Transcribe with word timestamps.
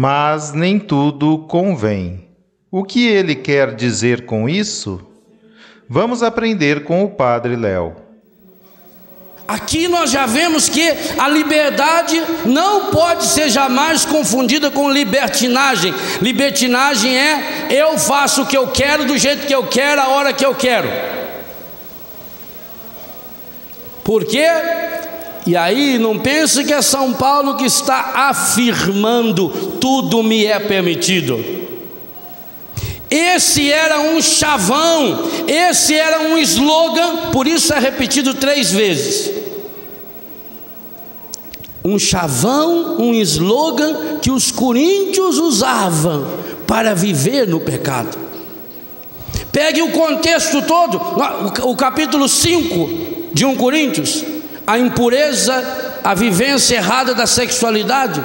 mas 0.00 0.52
nem 0.52 0.78
tudo 0.78 1.38
convém. 1.48 2.24
O 2.70 2.84
que 2.84 3.04
ele 3.04 3.34
quer 3.34 3.74
dizer 3.74 4.26
com 4.26 4.48
isso? 4.48 5.04
Vamos 5.88 6.22
aprender 6.22 6.84
com 6.84 7.02
o 7.02 7.10
Padre 7.10 7.56
Léo. 7.56 7.96
Aqui 9.48 9.88
nós 9.88 10.12
já 10.12 10.24
vemos 10.24 10.68
que 10.68 10.88
a 11.18 11.26
liberdade 11.26 12.14
não 12.44 12.92
pode 12.92 13.24
ser 13.24 13.50
jamais 13.50 14.04
confundida 14.04 14.70
com 14.70 14.88
libertinagem. 14.88 15.92
Libertinagem 16.22 17.18
é 17.18 17.66
eu 17.68 17.98
faço 17.98 18.42
o 18.42 18.46
que 18.46 18.56
eu 18.56 18.68
quero, 18.68 19.04
do 19.04 19.18
jeito 19.18 19.48
que 19.48 19.54
eu 19.54 19.66
quero, 19.66 20.00
a 20.00 20.10
hora 20.10 20.32
que 20.32 20.46
eu 20.46 20.54
quero. 20.54 20.88
Por 24.04 24.24
quê? 24.24 24.46
E 25.48 25.56
aí, 25.56 25.98
não 25.98 26.18
pense 26.18 26.62
que 26.62 26.74
é 26.74 26.82
São 26.82 27.14
Paulo 27.14 27.56
que 27.56 27.64
está 27.64 28.28
afirmando: 28.28 29.48
tudo 29.80 30.22
me 30.22 30.44
é 30.44 30.60
permitido. 30.60 31.42
Esse 33.10 33.72
era 33.72 33.98
um 33.98 34.20
chavão, 34.20 35.26
esse 35.46 35.94
era 35.94 36.20
um 36.20 36.36
slogan, 36.36 37.30
por 37.32 37.46
isso 37.46 37.72
é 37.72 37.78
repetido 37.78 38.34
três 38.34 38.70
vezes. 38.70 39.32
Um 41.82 41.98
chavão, 41.98 42.96
um 42.98 43.14
slogan 43.14 44.18
que 44.20 44.30
os 44.30 44.50
coríntios 44.50 45.38
usavam 45.38 46.26
para 46.66 46.94
viver 46.94 47.48
no 47.48 47.58
pecado. 47.58 48.18
Pegue 49.50 49.80
o 49.80 49.92
contexto 49.92 50.60
todo, 50.60 51.00
o 51.62 51.74
capítulo 51.74 52.28
5 52.28 53.30
de 53.32 53.46
1 53.46 53.56
Coríntios 53.56 54.37
a 54.68 54.78
impureza, 54.78 55.98
a 56.04 56.12
vivência 56.12 56.76
errada 56.76 57.14
da 57.14 57.26
sexualidade. 57.26 58.22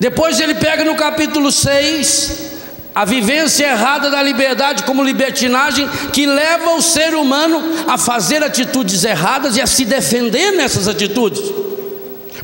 Depois 0.00 0.40
ele 0.40 0.56
pega 0.56 0.82
no 0.82 0.96
capítulo 0.96 1.52
6 1.52 2.50
a 2.92 3.04
vivência 3.04 3.64
errada 3.64 4.10
da 4.10 4.20
liberdade 4.20 4.82
como 4.82 5.04
libertinagem 5.04 5.88
que 6.12 6.26
leva 6.26 6.72
o 6.72 6.82
ser 6.82 7.14
humano 7.14 7.62
a 7.86 7.96
fazer 7.96 8.42
atitudes 8.42 9.04
erradas 9.04 9.56
e 9.56 9.60
a 9.60 9.68
se 9.68 9.84
defender 9.84 10.50
nessas 10.56 10.88
atitudes. 10.88 11.40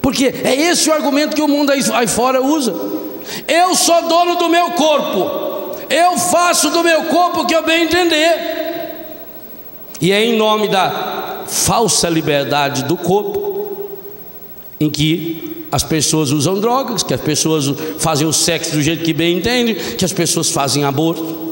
Porque 0.00 0.32
é 0.44 0.54
esse 0.54 0.88
o 0.88 0.93
argumento 0.93 1.34
que 1.34 1.43
o 1.43 1.48
mundo 1.48 1.72
aí, 1.72 2.06
fora 2.06 2.41
usa. 2.41 2.72
Eu 3.48 3.75
sou 3.75 4.03
dono 4.03 4.37
do 4.37 4.48
meu 4.48 4.71
corpo. 4.71 5.77
Eu 5.91 6.16
faço 6.16 6.71
do 6.71 6.84
meu 6.84 7.06
corpo 7.06 7.41
o 7.41 7.47
que 7.47 7.54
eu 7.56 7.65
bem 7.65 7.82
entender. 7.82 8.59
E 10.00 10.12
é 10.12 10.25
em 10.25 10.37
nome 10.37 10.69
da 10.69 11.17
falsa 11.48 12.09
liberdade 12.09 12.84
do 12.84 12.97
corpo, 12.97 13.88
em 14.81 14.88
que 14.88 15.66
as 15.70 15.82
pessoas 15.82 16.31
usam 16.31 16.60
drogas, 16.60 17.03
que 17.03 17.12
as 17.12 17.20
pessoas 17.20 17.66
fazem 17.98 18.26
o 18.26 18.32
sexo 18.32 18.72
do 18.72 18.82
jeito 18.82 19.04
que 19.04 19.12
bem 19.12 19.38
entendem, 19.38 19.75
que 19.75 20.04
as 20.04 20.12
pessoas 20.12 20.50
fazem 20.50 20.84
aborto. 20.84 21.48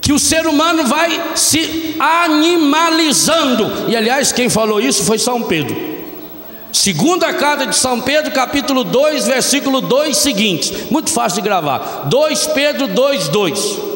Que 0.00 0.12
o 0.12 0.18
ser 0.18 0.46
humano 0.46 0.84
vai 0.84 1.36
se 1.36 1.96
animalizando. 1.98 3.70
E 3.88 3.96
aliás, 3.96 4.32
quem 4.32 4.48
falou 4.48 4.80
isso 4.80 5.04
foi 5.04 5.18
São 5.18 5.42
Pedro. 5.42 5.94
Segunda 6.72 7.32
carta 7.32 7.66
de 7.66 7.76
São 7.76 8.00
Pedro, 8.00 8.32
capítulo 8.32 8.82
2, 8.82 9.26
versículo 9.26 9.80
2 9.80 10.16
seguintes. 10.16 10.90
Muito 10.90 11.10
fácil 11.10 11.40
de 11.40 11.48
gravar. 11.48 12.06
2 12.10 12.48
Pedro 12.48 12.88
2, 12.88 13.28
2. 13.28 13.93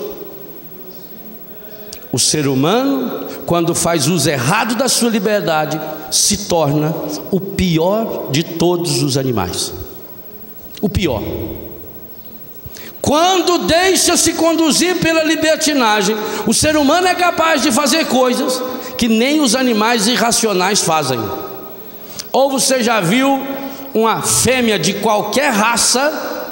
O 2.10 2.18
ser 2.18 2.48
humano, 2.48 3.26
quando 3.44 3.74
faz 3.74 4.06
uso 4.06 4.30
errado 4.30 4.74
da 4.74 4.88
sua 4.88 5.10
liberdade, 5.10 5.78
se 6.10 6.48
torna 6.48 6.94
o 7.30 7.38
pior 7.38 8.28
de 8.30 8.42
todos 8.42 9.02
os 9.02 9.18
animais. 9.18 9.72
O 10.80 10.88
pior. 10.88 11.22
Quando 13.02 13.66
deixa-se 13.66 14.32
conduzir 14.34 14.96
pela 15.00 15.22
libertinagem, 15.22 16.16
o 16.46 16.54
ser 16.54 16.76
humano 16.76 17.06
é 17.06 17.14
capaz 17.14 17.62
de 17.62 17.70
fazer 17.70 18.06
coisas 18.06 18.62
que 18.96 19.08
nem 19.08 19.40
os 19.40 19.54
animais 19.54 20.06
irracionais 20.06 20.82
fazem. 20.82 21.20
Ou 22.32 22.50
você 22.50 22.82
já 22.82 23.00
viu 23.00 23.40
uma 23.94 24.22
fêmea 24.22 24.78
de 24.78 24.94
qualquer 24.94 25.52
raça 25.52 26.46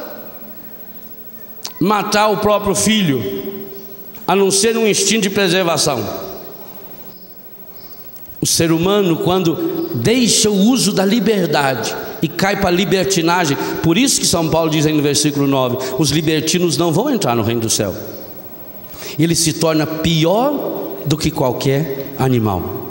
matar 1.81 2.29
o 2.29 2.39
próprio 2.39 2.75
filho? 2.75 3.56
A 4.27 4.35
não 4.35 4.51
ser 4.51 4.77
um 4.77 4.87
instinto 4.87 5.23
de 5.23 5.31
preservação. 5.31 6.05
O 8.41 8.47
ser 8.47 8.73
humano, 8.73 9.17
quando 9.17 9.91
deixa 9.95 10.51
o 10.51 10.55
uso 10.55 10.93
da 10.93 11.05
liberdade 11.05 11.95
e 12.23 12.29
cai 12.29 12.57
para 12.57 12.69
a 12.69 12.73
libertinagem, 12.73 13.57
por 13.83 13.97
isso 13.97 14.21
que 14.21 14.27
São 14.27 14.49
Paulo 14.49 14.71
diz 14.71 14.87
aí 14.87 14.93
no 14.93 15.03
versículo 15.03 15.47
9: 15.47 15.79
os 15.99 16.11
libertinos 16.11 16.77
não 16.77 16.93
vão 16.93 17.11
entrar 17.11 17.35
no 17.35 17.43
reino 17.43 17.61
do 17.61 17.71
céu. 17.71 17.95
Ele 19.19 19.35
se 19.35 19.55
torna 19.55 19.87
pior 19.87 20.97
do 21.07 21.17
que 21.17 21.31
qualquer 21.31 22.13
animal. 22.19 22.87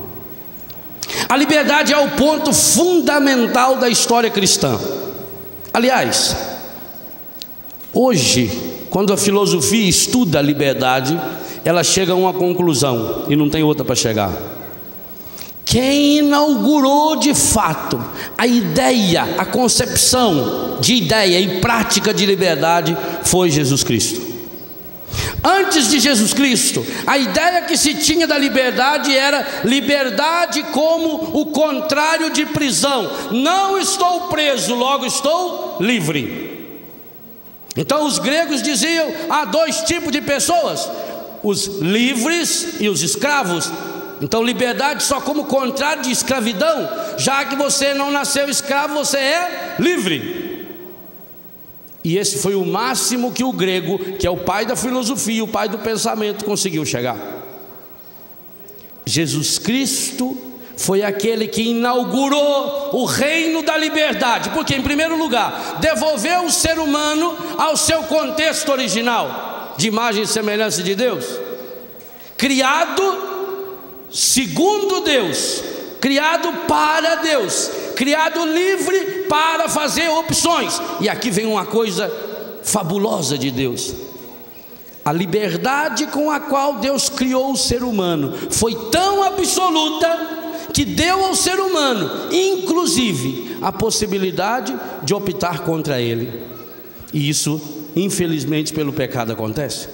A 1.29 1.38
liberdade 1.38 1.94
é 1.94 1.97
o 1.97 2.12
ponto 2.12 2.53
fundamental 2.53 3.78
da 3.78 3.90
história 3.90 4.29
cristã. 4.29 4.79
Aliás, 5.73 6.35
hoje 7.94 8.75
quando 8.96 9.12
a 9.12 9.18
filosofia 9.18 9.90
estuda 9.90 10.40
a 10.40 10.42
liberdade, 10.42 11.20
ela 11.66 11.84
chega 11.84 12.14
a 12.14 12.16
uma 12.16 12.32
conclusão 12.32 13.26
e 13.28 13.36
não 13.36 13.50
tem 13.50 13.62
outra 13.62 13.84
para 13.84 13.94
chegar. 13.94 14.32
Quem 15.66 16.20
inaugurou 16.20 17.18
de 17.18 17.34
fato 17.34 18.02
a 18.38 18.47
ideia, 18.47 19.36
a 19.38 19.46
concepção 19.46 20.78
de 20.80 20.96
ideia 20.96 21.38
e 21.42 21.59
prática 21.59 22.14
de 22.14 22.26
liberdade 22.26 22.96
foi 23.24 23.50
Jesus 23.50 23.84
Cristo. 23.84 24.22
Antes 25.44 25.90
de 25.90 26.00
Jesus 26.00 26.34
Cristo, 26.34 26.86
a 27.06 27.18
ideia 27.18 27.64
que 27.64 27.76
se 27.76 27.96
tinha 27.96 28.26
da 28.26 28.38
liberdade 28.38 29.14
era 29.14 29.46
liberdade 29.66 30.64
como 30.72 31.38
o 31.38 31.48
contrário 31.48 32.30
de 32.30 32.46
prisão. 32.46 33.12
Não 33.30 33.78
estou 33.78 34.30
preso, 34.30 34.74
logo 34.74 35.06
estou 35.06 35.80
livre. 35.82 36.45
Então 37.76 38.06
os 38.06 38.20
gregos 38.20 38.62
diziam: 38.62 39.08
há 39.30 39.46
dois 39.46 39.82
tipos 39.82 40.12
de 40.12 40.22
pessoas, 40.22 40.90
os 41.44 41.80
livres 41.80 42.80
e 42.80 42.90
os 42.90 43.02
escravos. 43.02 43.72
Então, 44.22 44.42
liberdade 44.42 45.04
só 45.04 45.20
como 45.20 45.44
contrário 45.44 46.02
de 46.02 46.10
escravidão, 46.10 46.90
já 47.18 47.44
que 47.44 47.56
você 47.56 47.94
não 47.94 48.10
nasceu 48.10 48.50
escravo, 48.50 48.94
você 48.94 49.18
é 49.18 49.76
livre. 49.78 50.56
E 52.02 52.18
esse 52.18 52.38
foi 52.38 52.56
o 52.56 52.66
máximo 52.66 53.34
que 53.34 53.44
o 53.44 53.52
grego, 53.52 53.98
que 53.98 54.26
é 54.26 54.30
o 54.30 54.38
pai 54.38 54.66
da 54.66 54.76
filosofia, 54.76 55.44
o 55.44 55.48
pai 55.48 55.68
do 55.68 55.80
pensamento, 55.80 56.46
conseguiu 56.46 56.86
chegar. 56.86 57.18
Jesus 59.06 59.60
Cristo 59.60 60.38
foi 60.78 61.04
aquele 61.04 61.48
que 61.48 61.62
inaugurou 61.62 62.90
o 62.94 63.06
reino 63.06 63.64
da 63.64 63.78
liberdade, 63.78 64.50
porque, 64.50 64.76
em 64.76 64.82
primeiro 64.82 65.18
lugar, 65.18 65.78
devolveu 65.80 66.46
o 66.46 66.52
ser 66.52 66.78
humano 66.80 67.36
ao 67.58 67.78
seu 67.78 68.04
contexto 68.04 68.72
original, 68.72 69.74
de 69.78 69.88
imagem 69.88 70.24
e 70.24 70.28
semelhança 70.28 70.84
de 70.84 70.96
Deus, 70.96 71.26
criado 72.38 73.36
segundo 74.10 75.02
Deus, 75.02 75.64
criado 76.00 76.52
para 76.68 77.16
Deus, 77.16 77.70
criado 77.96 78.46
livre 78.46 79.26
para 79.30 79.68
fazer 79.68 80.10
opções. 80.10 80.82
E 81.00 81.10
aqui 81.10 81.32
vem 81.32 81.46
uma 81.46 81.66
coisa 81.66 82.12
fabulosa 82.64 83.38
de 83.38 83.52
Deus. 83.52 83.94
A 85.04 85.12
liberdade 85.12 86.08
com 86.08 86.32
a 86.32 86.40
qual 86.40 86.76
Deus 86.76 87.10
criou 87.10 87.52
o 87.52 87.58
ser 87.58 87.84
humano 87.84 88.34
foi 88.50 88.74
tão 88.90 89.22
absoluta 89.22 90.45
que 90.73 90.85
deu 90.85 91.26
ao 91.26 91.35
ser 91.35 91.59
humano, 91.59 92.09
inclusive, 92.32 93.58
a 93.62 93.72
possibilidade 93.72 94.78
de 95.03 95.14
optar 95.14 95.59
contra 95.59 96.02
ele. 96.02 96.41
E 97.14 97.29
isso, 97.29 97.62
infelizmente, 97.96 98.73
pelo 98.73 98.94
pecado 98.94 99.32
acontece. 99.32 99.88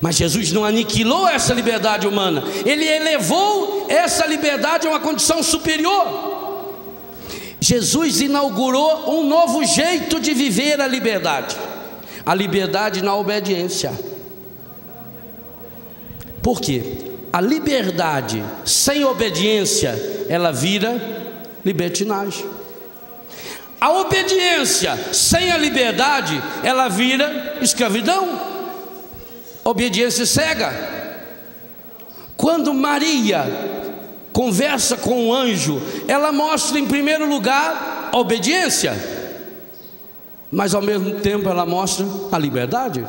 Mas 0.00 0.16
Jesus 0.16 0.52
não 0.52 0.64
aniquilou 0.64 1.26
essa 1.26 1.52
liberdade 1.52 2.06
humana, 2.06 2.44
ele 2.64 2.86
elevou 2.86 3.86
essa 3.88 4.26
liberdade 4.26 4.86
a 4.86 4.90
uma 4.90 5.00
condição 5.00 5.42
superior. 5.42 6.38
Jesus 7.60 8.20
inaugurou 8.20 9.10
um 9.10 9.28
novo 9.28 9.64
jeito 9.64 10.20
de 10.20 10.32
viver 10.32 10.80
a 10.80 10.86
liberdade, 10.86 11.56
a 12.24 12.34
liberdade 12.34 13.02
na 13.02 13.14
obediência. 13.14 13.92
Por 16.42 16.60
quê? 16.60 17.09
A 17.32 17.40
liberdade 17.40 18.44
sem 18.64 19.04
obediência, 19.04 20.26
ela 20.28 20.50
vira 20.50 21.00
libertinagem. 21.64 22.44
A 23.80 23.92
obediência 23.92 24.98
sem 25.12 25.50
a 25.50 25.56
liberdade, 25.56 26.42
ela 26.62 26.88
vira 26.88 27.58
escravidão. 27.62 28.40
Obediência 29.64 30.26
cega. 30.26 30.70
Quando 32.36 32.74
Maria 32.74 33.46
conversa 34.32 34.96
com 34.96 35.28
o 35.28 35.34
anjo, 35.34 35.80
ela 36.08 36.32
mostra 36.32 36.78
em 36.78 36.86
primeiro 36.86 37.28
lugar 37.28 38.10
a 38.12 38.18
obediência, 38.18 38.92
mas 40.50 40.74
ao 40.74 40.82
mesmo 40.82 41.20
tempo 41.20 41.48
ela 41.48 41.64
mostra 41.64 42.04
a 42.32 42.38
liberdade. 42.38 43.06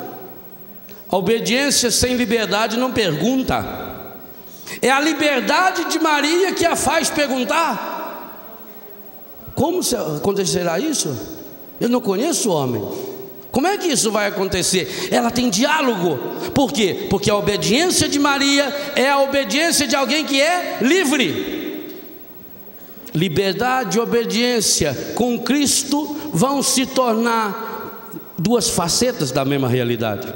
A 1.09 1.17
obediência 1.17 1.89
sem 1.89 2.15
liberdade 2.15 2.77
não 2.77 2.91
pergunta. 2.91 3.90
É 4.81 4.89
a 4.89 4.99
liberdade 4.99 5.85
de 5.85 5.99
Maria 5.99 6.53
que 6.53 6.65
a 6.65 6.75
faz 6.75 7.09
perguntar: 7.09 7.91
como 9.53 9.81
acontecerá 10.17 10.79
isso? 10.79 11.15
Eu 11.79 11.89
não 11.89 12.01
conheço 12.01 12.49
o 12.49 12.53
homem. 12.53 13.11
Como 13.51 13.67
é 13.67 13.77
que 13.77 13.87
isso 13.87 14.11
vai 14.11 14.27
acontecer? 14.27 15.09
Ela 15.11 15.29
tem 15.29 15.49
diálogo. 15.49 16.17
Por 16.53 16.71
quê? 16.71 17.07
Porque 17.09 17.29
a 17.29 17.35
obediência 17.35 18.07
de 18.07 18.17
Maria 18.17 18.73
é 18.95 19.09
a 19.09 19.19
obediência 19.19 19.85
de 19.85 19.95
alguém 19.95 20.25
que 20.25 20.41
é 20.41 20.77
livre. 20.81 21.89
Liberdade 23.13 23.97
e 23.97 24.01
obediência 24.01 25.13
com 25.15 25.37
Cristo 25.37 26.15
vão 26.33 26.63
se 26.63 26.85
tornar 26.85 28.31
duas 28.37 28.69
facetas 28.69 29.31
da 29.31 29.43
mesma 29.43 29.67
realidade. 29.67 30.33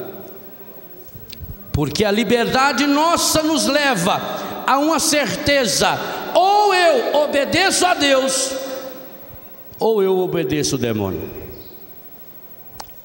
Porque 1.75 2.05
a 2.05 2.11
liberdade 2.11 2.87
nossa 2.87 3.43
nos 3.43 3.67
leva 3.67 4.63
a 4.65 4.79
uma 4.79 4.97
certeza: 4.97 5.99
ou 6.33 6.73
eu 6.73 7.15
obedeço 7.23 7.85
a 7.85 7.93
Deus, 7.93 8.55
ou 9.77 10.01
eu 10.01 10.17
obedeço 10.17 10.75
o 10.75 10.79
demônio. 10.79 11.29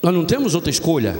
Nós 0.00 0.14
não 0.14 0.24
temos 0.24 0.54
outra 0.54 0.70
escolha. 0.70 1.18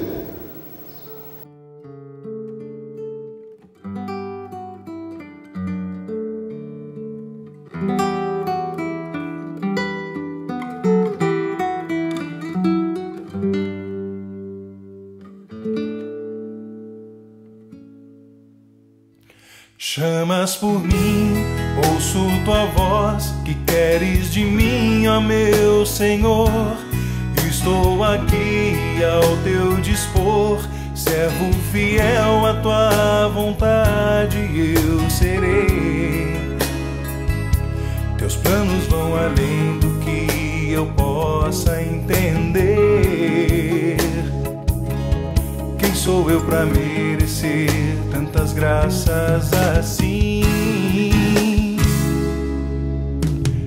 Por 20.57 20.83
mim, 20.83 21.45
ouço 21.89 22.19
tua 22.45 22.67
voz, 22.67 23.35
que 23.45 23.55
queres 23.55 24.33
de 24.33 24.45
mim, 24.45 25.07
ó 25.07 25.21
meu 25.21 25.87
Senhor 25.87 26.51
Estou 27.61 28.03
aqui 28.03 29.05
ao 29.05 29.37
teu 29.45 29.77
dispor, 29.83 30.59
servo 30.95 31.53
fiel 31.71 32.47
à 32.47 32.55
tua 32.55 33.29
vontade, 33.29 34.39
eu 34.57 35.11
serei. 35.11 36.39
Teus 38.17 38.37
planos 38.37 38.87
vão 38.87 39.15
além 39.15 39.79
do 39.79 39.91
que 40.01 40.73
eu 40.73 40.87
possa 40.87 41.83
entender. 41.83 42.69
Quem 45.77 45.95
sou 45.95 46.31
eu 46.31 46.41
para 46.41 46.65
merecer 46.65 47.80
tantas 48.31 48.53
graças 48.53 49.53
assim? 49.77 50.43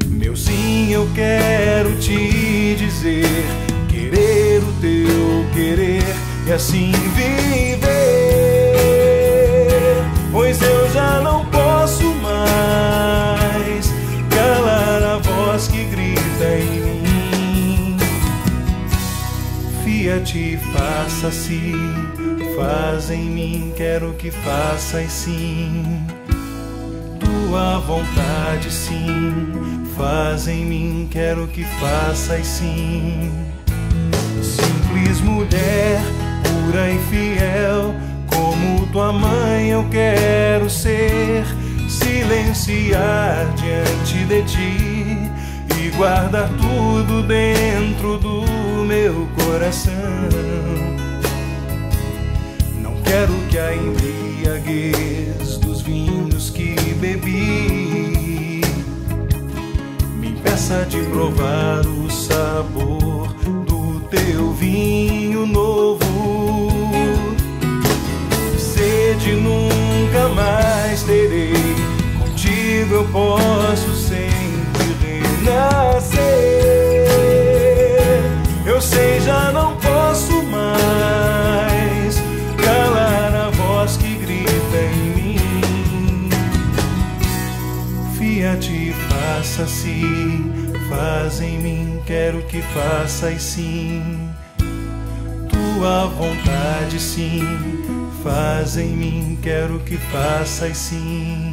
Meu 0.08 0.36
sim, 0.36 0.92
eu 0.92 1.08
quero 1.14 1.96
te 1.98 2.76
dizer 2.76 3.46
querer 3.90 4.62
o 4.64 4.74
teu 4.80 5.46
querer 5.54 6.04
e 6.48 6.52
assim 6.52 6.92
viver. 7.14 7.90
Pois 10.32 10.62
eu 10.62 10.90
já 10.92 11.20
não 11.22 11.46
posso 11.46 12.06
mais 12.16 13.94
calar 14.30 15.04
a 15.04 15.18
voz 15.18 15.68
que 15.68 15.84
grita 15.86 16.58
em 16.58 16.82
mim. 17.02 17.98
Fiat, 19.84 20.60
faça-se, 20.74 21.74
faz 22.56 23.10
em 23.10 23.24
mim, 23.24 23.74
quero 23.76 24.14
que 24.14 24.32
faças 24.32 25.12
sim. 25.12 26.06
Tua 27.20 27.80
vontade, 27.80 28.72
sim, 28.72 29.86
faz 29.98 30.48
em 30.48 30.66
mim, 30.66 31.08
quero 31.12 31.48
que 31.48 31.64
faças 31.64 32.46
sim 32.46 33.32
simples 34.44 35.22
mulher, 35.22 36.02
pura 36.44 36.90
e 36.90 37.00
fiel, 37.10 37.96
como 38.28 38.86
tua 38.88 39.12
mãe 39.12 39.70
eu 39.70 39.86
quero 39.90 40.70
ser, 40.70 41.46
silenciar 41.88 43.48
diante 43.56 44.26
de 44.26 44.44
ti 44.44 45.18
e 45.80 45.90
guardar 45.96 46.50
tudo 46.50 47.24
dentro 47.24 48.18
do 48.18 48.44
meu 48.86 49.28
coração. 49.36 50.93
Quero 53.04 53.34
que 53.50 53.58
a 53.58 53.76
embriaguez 53.76 55.58
dos 55.58 55.82
vinhos 55.82 56.50
que 56.50 56.76
bebi 57.00 58.62
me 60.20 60.30
impeça 60.30 60.86
de 60.86 61.00
provar 61.12 61.86
o 61.86 62.10
sabor 62.10 63.34
teu 64.14 64.52
vinho 64.54 65.46
novo. 65.48 66.06
Sede 68.58 69.34
nunca 69.34 70.30
mais 70.36 71.02
terei, 71.04 71.54
contigo 72.20 72.96
eu 72.96 73.08
posso 73.08 73.96
sempre 73.96 74.96
renascer. 75.02 76.53
Faça-se 89.54 90.02
faz 90.90 91.40
em 91.40 91.60
mim, 91.60 92.02
quero 92.08 92.42
que 92.48 92.60
faças 92.60 93.40
sim. 93.40 94.02
Tua 95.48 96.08
vontade, 96.08 97.00
sim, 97.00 97.44
faz 98.24 98.78
em 98.78 98.90
mim, 98.90 99.38
quero 99.44 99.80
que 99.82 99.96
faças 99.96 100.76
sim. 100.76 101.53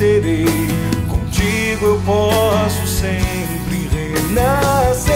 Contigo 0.00 1.84
eu 1.84 2.00
posso 2.06 2.86
sempre 2.86 3.86
renascer. 3.92 5.12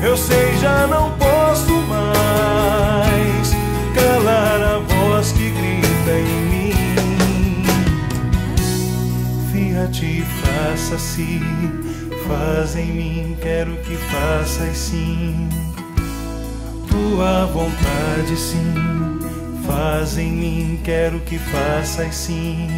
Eu 0.00 0.16
sei, 0.16 0.56
já 0.58 0.86
não 0.86 1.10
posso 1.18 1.72
mais 1.72 3.50
calar 3.96 4.62
a 4.62 4.78
voz 4.78 5.32
que 5.32 5.50
grita 5.50 6.12
em 6.12 6.42
mim. 6.48 7.64
Fiat, 9.50 10.22
faça-se, 10.44 11.40
faz 12.28 12.76
em 12.76 12.92
mim, 12.92 13.36
quero 13.42 13.76
que 13.78 13.96
faças 13.96 14.78
sim. 14.78 15.48
Tua 16.88 17.46
vontade, 17.46 18.36
sim, 18.36 18.72
faz 19.66 20.16
em 20.16 20.32
mim, 20.32 20.80
quero 20.84 21.20
que 21.20 21.38
faças 21.38 22.14
sim. 22.14 22.68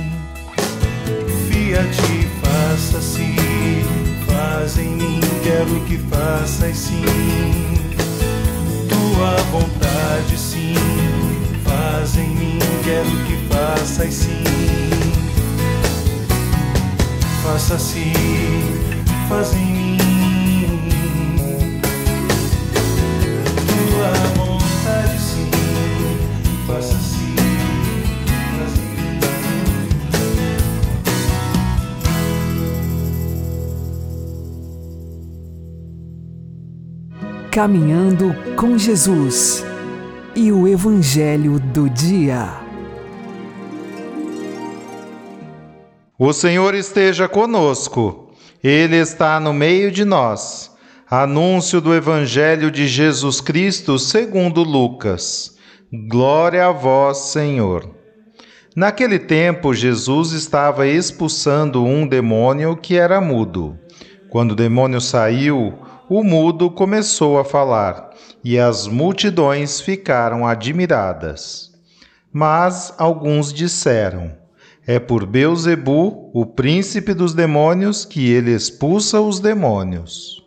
Fiat, 1.48 2.28
faça-se, 2.42 3.34
faz 4.26 4.78
em 4.78 4.88
mim, 4.88 5.20
quero 5.42 5.80
que 5.86 5.98
faças 5.98 6.76
sim. 6.76 7.04
Tua 8.88 9.36
vontade, 9.50 10.38
sim, 10.38 10.74
faz 11.64 12.16
em 12.16 12.28
mim, 12.28 12.58
quero 12.84 13.10
que 13.26 13.36
faças 13.48 14.14
sim. 14.14 14.44
Faça-se, 17.42 18.12
faz 19.28 19.52
em 19.54 19.66
mim. 19.66 19.87
Caminhando 37.50 38.34
com 38.56 38.76
Jesus 38.76 39.64
e 40.36 40.52
o 40.52 40.68
Evangelho 40.68 41.58
do 41.58 41.88
Dia. 41.88 42.46
O 46.18 46.30
Senhor 46.34 46.74
esteja 46.74 47.26
conosco, 47.26 48.32
Ele 48.62 48.96
está 48.96 49.40
no 49.40 49.54
meio 49.54 49.90
de 49.90 50.04
nós. 50.04 50.70
Anúncio 51.10 51.80
do 51.80 51.94
Evangelho 51.94 52.70
de 52.70 52.86
Jesus 52.86 53.40
Cristo 53.40 53.98
segundo 53.98 54.62
Lucas. 54.62 55.56
Glória 56.06 56.66
a 56.66 56.70
vós, 56.70 57.16
Senhor. 57.16 57.90
Naquele 58.76 59.18
tempo, 59.18 59.72
Jesus 59.72 60.32
estava 60.32 60.86
expulsando 60.86 61.82
um 61.82 62.06
demônio 62.06 62.76
que 62.76 62.96
era 62.96 63.22
mudo. 63.22 63.78
Quando 64.28 64.52
o 64.52 64.56
demônio 64.56 65.00
saiu, 65.00 65.78
o 66.08 66.24
mudo 66.24 66.70
começou 66.70 67.38
a 67.38 67.44
falar, 67.44 68.10
e 68.42 68.58
as 68.58 68.86
multidões 68.86 69.80
ficaram 69.80 70.46
admiradas. 70.46 71.70
Mas 72.32 72.94
alguns 72.96 73.52
disseram: 73.52 74.32
É 74.86 74.98
por 74.98 75.26
Beuzebu, 75.26 76.30
o 76.32 76.46
príncipe 76.46 77.12
dos 77.12 77.34
demônios, 77.34 78.04
que 78.04 78.30
ele 78.30 78.52
expulsa 78.52 79.20
os 79.20 79.38
demônios. 79.38 80.44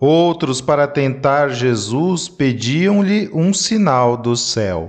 Outros, 0.00 0.60
para 0.60 0.88
tentar 0.88 1.48
Jesus, 1.50 2.28
pediam-lhe 2.28 3.30
um 3.32 3.52
sinal 3.52 4.16
do 4.16 4.36
céu. 4.36 4.88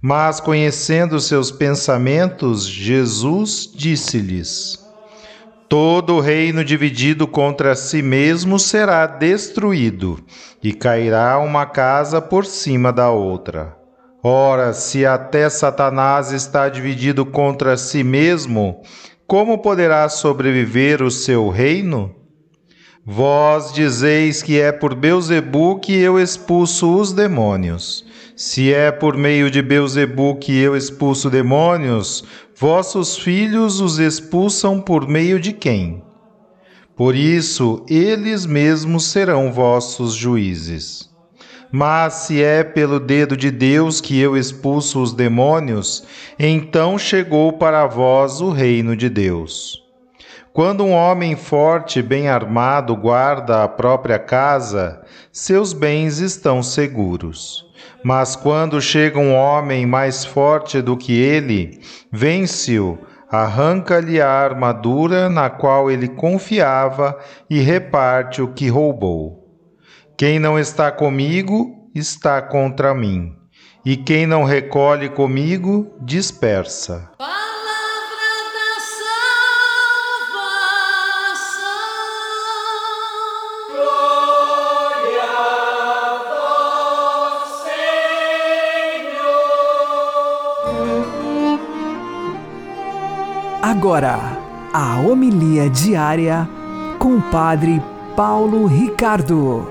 Mas, 0.00 0.40
conhecendo 0.40 1.20
seus 1.20 1.50
pensamentos, 1.50 2.66
Jesus 2.66 3.70
disse-lhes: 3.74 4.83
Todo 5.76 6.20
reino 6.20 6.64
dividido 6.64 7.26
contra 7.26 7.74
si 7.74 8.00
mesmo 8.00 8.60
será 8.60 9.08
destruído, 9.08 10.20
e 10.62 10.72
cairá 10.72 11.36
uma 11.40 11.66
casa 11.66 12.22
por 12.22 12.46
cima 12.46 12.92
da 12.92 13.10
outra. 13.10 13.76
Ora, 14.22 14.72
se 14.72 15.04
até 15.04 15.50
Satanás 15.50 16.30
está 16.30 16.68
dividido 16.68 17.26
contra 17.26 17.76
si 17.76 18.04
mesmo, 18.04 18.82
como 19.26 19.58
poderá 19.58 20.08
sobreviver 20.08 21.02
o 21.02 21.10
seu 21.10 21.48
reino? 21.48 22.14
Vós 23.04 23.72
dizeis 23.72 24.44
que 24.44 24.60
é 24.60 24.70
por 24.70 24.94
Beuzebu 24.94 25.80
que 25.80 25.92
eu 25.92 26.20
expulso 26.20 26.96
os 26.96 27.12
demônios. 27.12 28.06
Se 28.36 28.74
é 28.74 28.90
por 28.90 29.16
meio 29.16 29.48
de 29.48 29.62
Beuzebu 29.62 30.34
que 30.40 30.58
eu 30.60 30.76
expulso 30.76 31.30
demônios, 31.30 32.24
vossos 32.56 33.16
filhos 33.16 33.80
os 33.80 34.00
expulsam 34.00 34.80
por 34.80 35.06
meio 35.06 35.38
de 35.38 35.52
quem? 35.52 36.02
Por 36.96 37.14
isso, 37.14 37.86
eles 37.88 38.44
mesmos 38.44 39.04
serão 39.04 39.52
vossos 39.52 40.14
juízes. 40.14 41.08
Mas 41.70 42.14
se 42.14 42.42
é 42.42 42.64
pelo 42.64 42.98
dedo 42.98 43.36
de 43.36 43.52
Deus 43.52 44.00
que 44.00 44.18
eu 44.18 44.36
expulso 44.36 45.00
os 45.00 45.12
demônios, 45.12 46.04
então 46.36 46.98
chegou 46.98 47.52
para 47.52 47.86
vós 47.86 48.40
o 48.40 48.50
reino 48.50 48.96
de 48.96 49.08
Deus. 49.08 49.80
Quando 50.52 50.84
um 50.84 50.92
homem 50.92 51.36
forte, 51.36 52.02
bem 52.02 52.28
armado, 52.28 52.96
guarda 52.96 53.62
a 53.62 53.68
própria 53.68 54.18
casa, 54.18 55.02
seus 55.32 55.72
bens 55.72 56.18
estão 56.18 56.64
seguros. 56.64 57.64
Mas 58.02 58.36
quando 58.36 58.80
chega 58.80 59.18
um 59.18 59.34
homem 59.34 59.86
mais 59.86 60.24
forte 60.24 60.82
do 60.82 60.96
que 60.96 61.12
ele, 61.12 61.80
vence-o, 62.12 62.98
arranca-lhe 63.30 64.20
a 64.20 64.28
armadura 64.28 65.28
na 65.28 65.50
qual 65.50 65.90
ele 65.90 66.08
confiava 66.08 67.18
e 67.48 67.60
reparte 67.60 68.42
o 68.42 68.48
que 68.48 68.68
roubou. 68.68 69.44
Quem 70.16 70.38
não 70.38 70.58
está 70.58 70.92
comigo, 70.92 71.90
está 71.94 72.40
contra 72.40 72.94
mim. 72.94 73.34
E 73.84 73.96
quem 73.96 74.26
não 74.26 74.44
recolhe 74.44 75.08
comigo, 75.08 75.94
dispersa. 76.00 77.10
Palavra 77.18 77.43
Agora, 93.84 94.16
a 94.72 94.98
homilia 94.98 95.68
diária 95.68 96.48
com 96.98 97.18
o 97.18 97.30
Padre 97.30 97.82
Paulo 98.16 98.64
Ricardo. 98.64 99.68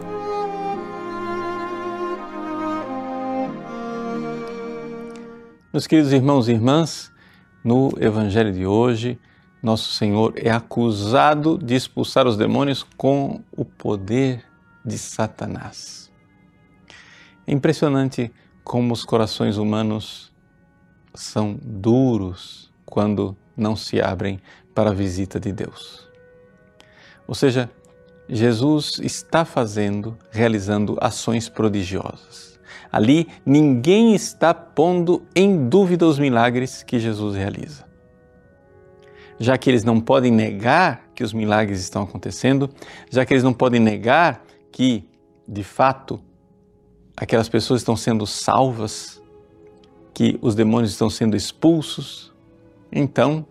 Meus 5.74 5.88
queridos 5.88 6.14
irmãos 6.14 6.48
e 6.48 6.52
irmãs, 6.52 7.12
no 7.64 7.92
Evangelho 8.00 8.54
de 8.54 8.68
hoje, 8.68 9.20
nosso 9.64 9.92
Senhor 9.94 10.36
é 10.38 10.52
acusado 10.52 11.58
de 11.58 11.74
expulsar 11.74 12.28
os 12.28 12.38
demônios 12.38 12.86
com 12.96 13.42
o 13.52 13.66
poder 13.66 14.46
de 14.86 15.00
Satanás. 15.00 16.12
É 17.48 17.52
impressionante 17.52 18.32
como 18.64 18.94
os 18.94 19.04
corações 19.04 19.58
humanos 19.58 20.32
são 21.16 21.58
duros 21.60 22.72
quando 22.86 23.36
não 23.56 23.76
se 23.76 24.02
abrem 24.02 24.40
para 24.74 24.90
a 24.90 24.94
visita 24.94 25.40
de 25.40 25.52
Deus. 25.52 26.08
Ou 27.28 27.36
seja, 27.36 27.70
Jesus 28.28 29.00
está 29.02 29.46
fazendo, 29.46 30.18
realizando 30.32 30.98
ações 31.00 31.50
prodigiosas. 31.50 32.60
Ali 32.92 33.28
ninguém 33.46 34.14
está 34.14 34.54
pondo 34.54 35.24
em 35.36 35.68
dúvida 35.68 36.06
os 36.06 36.20
milagres 36.20 36.84
que 36.84 37.00
Jesus 37.00 37.36
realiza. 37.36 37.86
Já 39.40 39.58
que 39.58 39.70
eles 39.70 39.84
não 39.84 40.00
podem 40.00 40.32
negar 40.32 41.10
que 41.16 41.24
os 41.24 41.34
milagres 41.34 41.80
estão 41.80 42.04
acontecendo, 42.04 42.70
já 43.10 43.26
que 43.26 43.34
eles 43.34 43.44
não 43.44 43.54
podem 43.54 43.80
negar 43.80 44.46
que, 44.72 45.08
de 45.48 45.64
fato, 45.64 46.22
aquelas 47.16 47.50
pessoas 47.50 47.82
estão 47.82 47.96
sendo 47.96 48.26
salvas, 48.26 49.22
que 50.14 50.38
os 50.42 50.56
demônios 50.56 50.92
estão 50.92 51.10
sendo 51.10 51.36
expulsos, 51.36 52.33
então, 52.94 53.46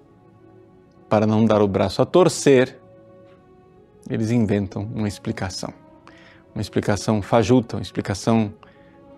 para 1.08 1.26
não 1.26 1.44
dar 1.44 1.60
o 1.60 1.66
braço 1.66 2.00
a 2.00 2.06
torcer, 2.06 2.78
eles 4.08 4.30
inventam 4.30 4.88
uma 4.94 5.08
explicação. 5.08 5.72
Uma 6.54 6.62
explicação 6.62 7.20
fajuta, 7.20 7.76
uma 7.76 7.82
explicação 7.82 8.54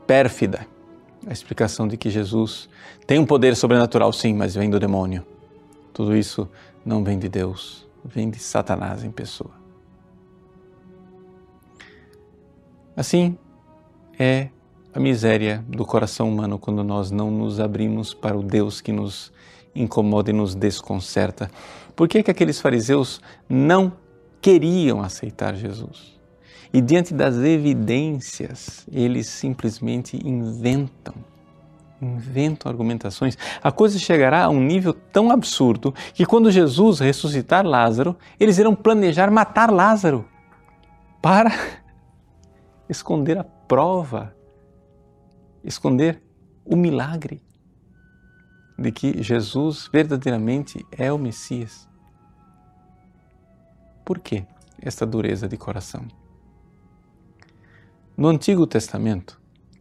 pérfida. 0.06 0.66
A 1.26 1.32
explicação 1.32 1.86
de 1.86 1.96
que 1.96 2.08
Jesus 2.08 2.68
tem 3.06 3.18
um 3.18 3.26
poder 3.26 3.54
sobrenatural, 3.54 4.12
sim, 4.12 4.32
mas 4.32 4.54
vem 4.54 4.70
do 4.70 4.80
demônio. 4.80 5.24
Tudo 5.92 6.16
isso 6.16 6.48
não 6.84 7.04
vem 7.04 7.18
de 7.18 7.28
Deus, 7.28 7.86
vem 8.04 8.30
de 8.30 8.38
Satanás 8.38 9.04
em 9.04 9.10
pessoa. 9.10 9.52
Assim 12.96 13.36
é 14.18 14.48
a 14.94 15.00
miséria 15.00 15.64
do 15.68 15.84
coração 15.84 16.28
humano 16.28 16.58
quando 16.58 16.84
nós 16.84 17.10
não 17.10 17.30
nos 17.30 17.58
abrimos 17.58 18.14
para 18.14 18.36
o 18.36 18.42
Deus 18.42 18.80
que 18.80 18.92
nos 18.92 19.32
incomoda 19.74 20.30
e 20.30 20.32
nos 20.32 20.54
desconcerta. 20.54 21.50
Por 21.94 22.08
que, 22.08 22.22
que 22.22 22.30
aqueles 22.30 22.60
fariseus 22.60 23.20
não 23.48 23.92
queriam 24.40 25.02
aceitar 25.02 25.54
Jesus? 25.54 26.14
E 26.72 26.80
diante 26.80 27.14
das 27.14 27.36
evidências, 27.36 28.86
eles 28.92 29.28
simplesmente 29.28 30.16
inventam, 30.26 31.14
inventam 32.02 32.70
argumentações. 32.70 33.38
A 33.62 33.70
coisa 33.70 33.98
chegará 33.98 34.44
a 34.44 34.48
um 34.48 34.60
nível 34.60 34.92
tão 34.92 35.30
absurdo 35.30 35.94
que 36.12 36.26
quando 36.26 36.50
Jesus 36.50 36.98
ressuscitar 36.98 37.64
Lázaro, 37.64 38.16
eles 38.40 38.58
irão 38.58 38.74
planejar 38.74 39.30
matar 39.30 39.70
Lázaro 39.70 40.24
para 41.22 41.52
esconder 42.88 43.38
a 43.38 43.44
prova 43.44 44.34
esconder 45.64 46.22
o 46.64 46.76
milagre 46.76 47.42
de 48.78 48.90
que 48.90 49.22
Jesus 49.22 49.88
verdadeiramente 49.92 50.84
é 50.90 51.12
o 51.12 51.18
Messias. 51.18 51.88
Por 54.04 54.18
que 54.18 54.44
esta 54.80 55.06
dureza 55.06 55.48
de 55.48 55.56
coração? 55.56 56.06
No 58.16 58.28
Antigo 58.28 58.66
Testamento, 58.66 59.40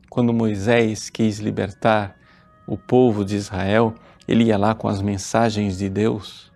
quando 0.10 0.34
Moisés 0.34 1.10
quis 1.10 1.40
libertar 1.40 2.16
o 2.66 2.78
povo 2.78 3.26
de 3.26 3.36
Israel, 3.36 3.94
ele 4.28 4.46
ia 4.46 4.58
lá 4.58 4.74
com 4.74 4.88
as 4.88 5.02
mensagens 5.02 5.78
de 5.78 5.90
Deus 5.90 6.52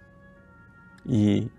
e 1.06 1.50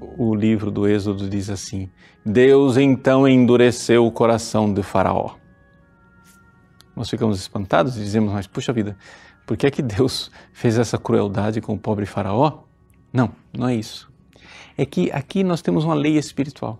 o 0.00 0.34
livro 0.34 0.70
do 0.70 0.86
Êxodo 0.86 1.28
diz 1.28 1.48
assim: 1.48 1.88
Deus 2.24 2.76
então 2.76 3.26
endureceu 3.26 4.06
o 4.06 4.12
coração 4.12 4.72
de 4.72 4.82
Faraó 4.82 5.36
nós 6.94 7.08
ficamos 7.08 7.40
espantados 7.40 7.96
e 7.96 8.00
dizemos, 8.00 8.32
mas 8.32 8.46
puxa 8.46 8.72
vida, 8.72 8.96
por 9.46 9.56
que 9.56 9.66
é 9.66 9.70
que 9.70 9.82
Deus 9.82 10.30
fez 10.52 10.78
essa 10.78 10.98
crueldade 10.98 11.60
com 11.60 11.74
o 11.74 11.78
pobre 11.78 12.06
faraó? 12.06 12.60
Não, 13.12 13.30
não 13.56 13.68
é 13.68 13.74
isso. 13.74 14.10
É 14.76 14.86
que 14.86 15.10
aqui 15.12 15.44
nós 15.44 15.60
temos 15.60 15.84
uma 15.84 15.94
lei 15.94 16.16
espiritual. 16.16 16.78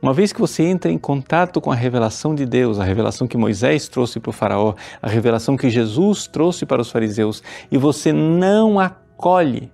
Uma 0.00 0.12
vez 0.12 0.32
que 0.32 0.40
você 0.40 0.64
entra 0.64 0.90
em 0.90 0.98
contato 0.98 1.60
com 1.60 1.72
a 1.72 1.74
revelação 1.74 2.34
de 2.34 2.44
Deus, 2.44 2.78
a 2.78 2.84
revelação 2.84 3.26
que 3.26 3.36
Moisés 3.36 3.88
trouxe 3.88 4.20
para 4.20 4.30
o 4.30 4.32
Faraó, 4.32 4.74
a 5.00 5.08
revelação 5.08 5.56
que 5.56 5.70
Jesus 5.70 6.26
trouxe 6.26 6.66
para 6.66 6.82
os 6.82 6.90
fariseus, 6.90 7.42
e 7.70 7.78
você 7.78 8.12
não 8.12 8.78
acolhe 8.78 9.72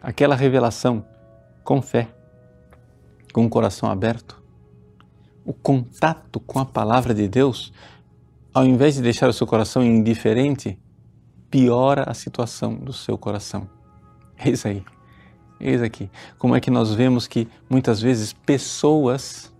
aquela 0.00 0.36
revelação 0.36 1.04
com 1.64 1.82
fé, 1.82 2.08
com 3.32 3.44
o 3.44 3.48
coração 3.48 3.90
aberto, 3.90 4.40
o 5.44 5.52
contato 5.52 6.38
com 6.38 6.60
a 6.60 6.64
palavra 6.64 7.12
de 7.12 7.26
Deus 7.26 7.72
ao 8.56 8.64
invés 8.64 8.94
de 8.94 9.02
deixar 9.02 9.28
o 9.28 9.34
seu 9.34 9.46
coração 9.46 9.84
indiferente, 9.84 10.78
piora 11.50 12.04
a 12.06 12.14
situação 12.14 12.74
do 12.74 12.92
seu 12.92 13.16
coração. 13.16 13.68
Eis 14.44 14.66
aí, 14.66 14.84
eis 15.58 15.80
aqui. 15.82 16.10
Como 16.38 16.54
é 16.54 16.60
que 16.60 16.70
nós 16.70 16.92
vemos 16.92 17.26
que 17.26 17.48
muitas 17.68 18.00
vezes 18.00 18.32
pessoas 18.32 19.52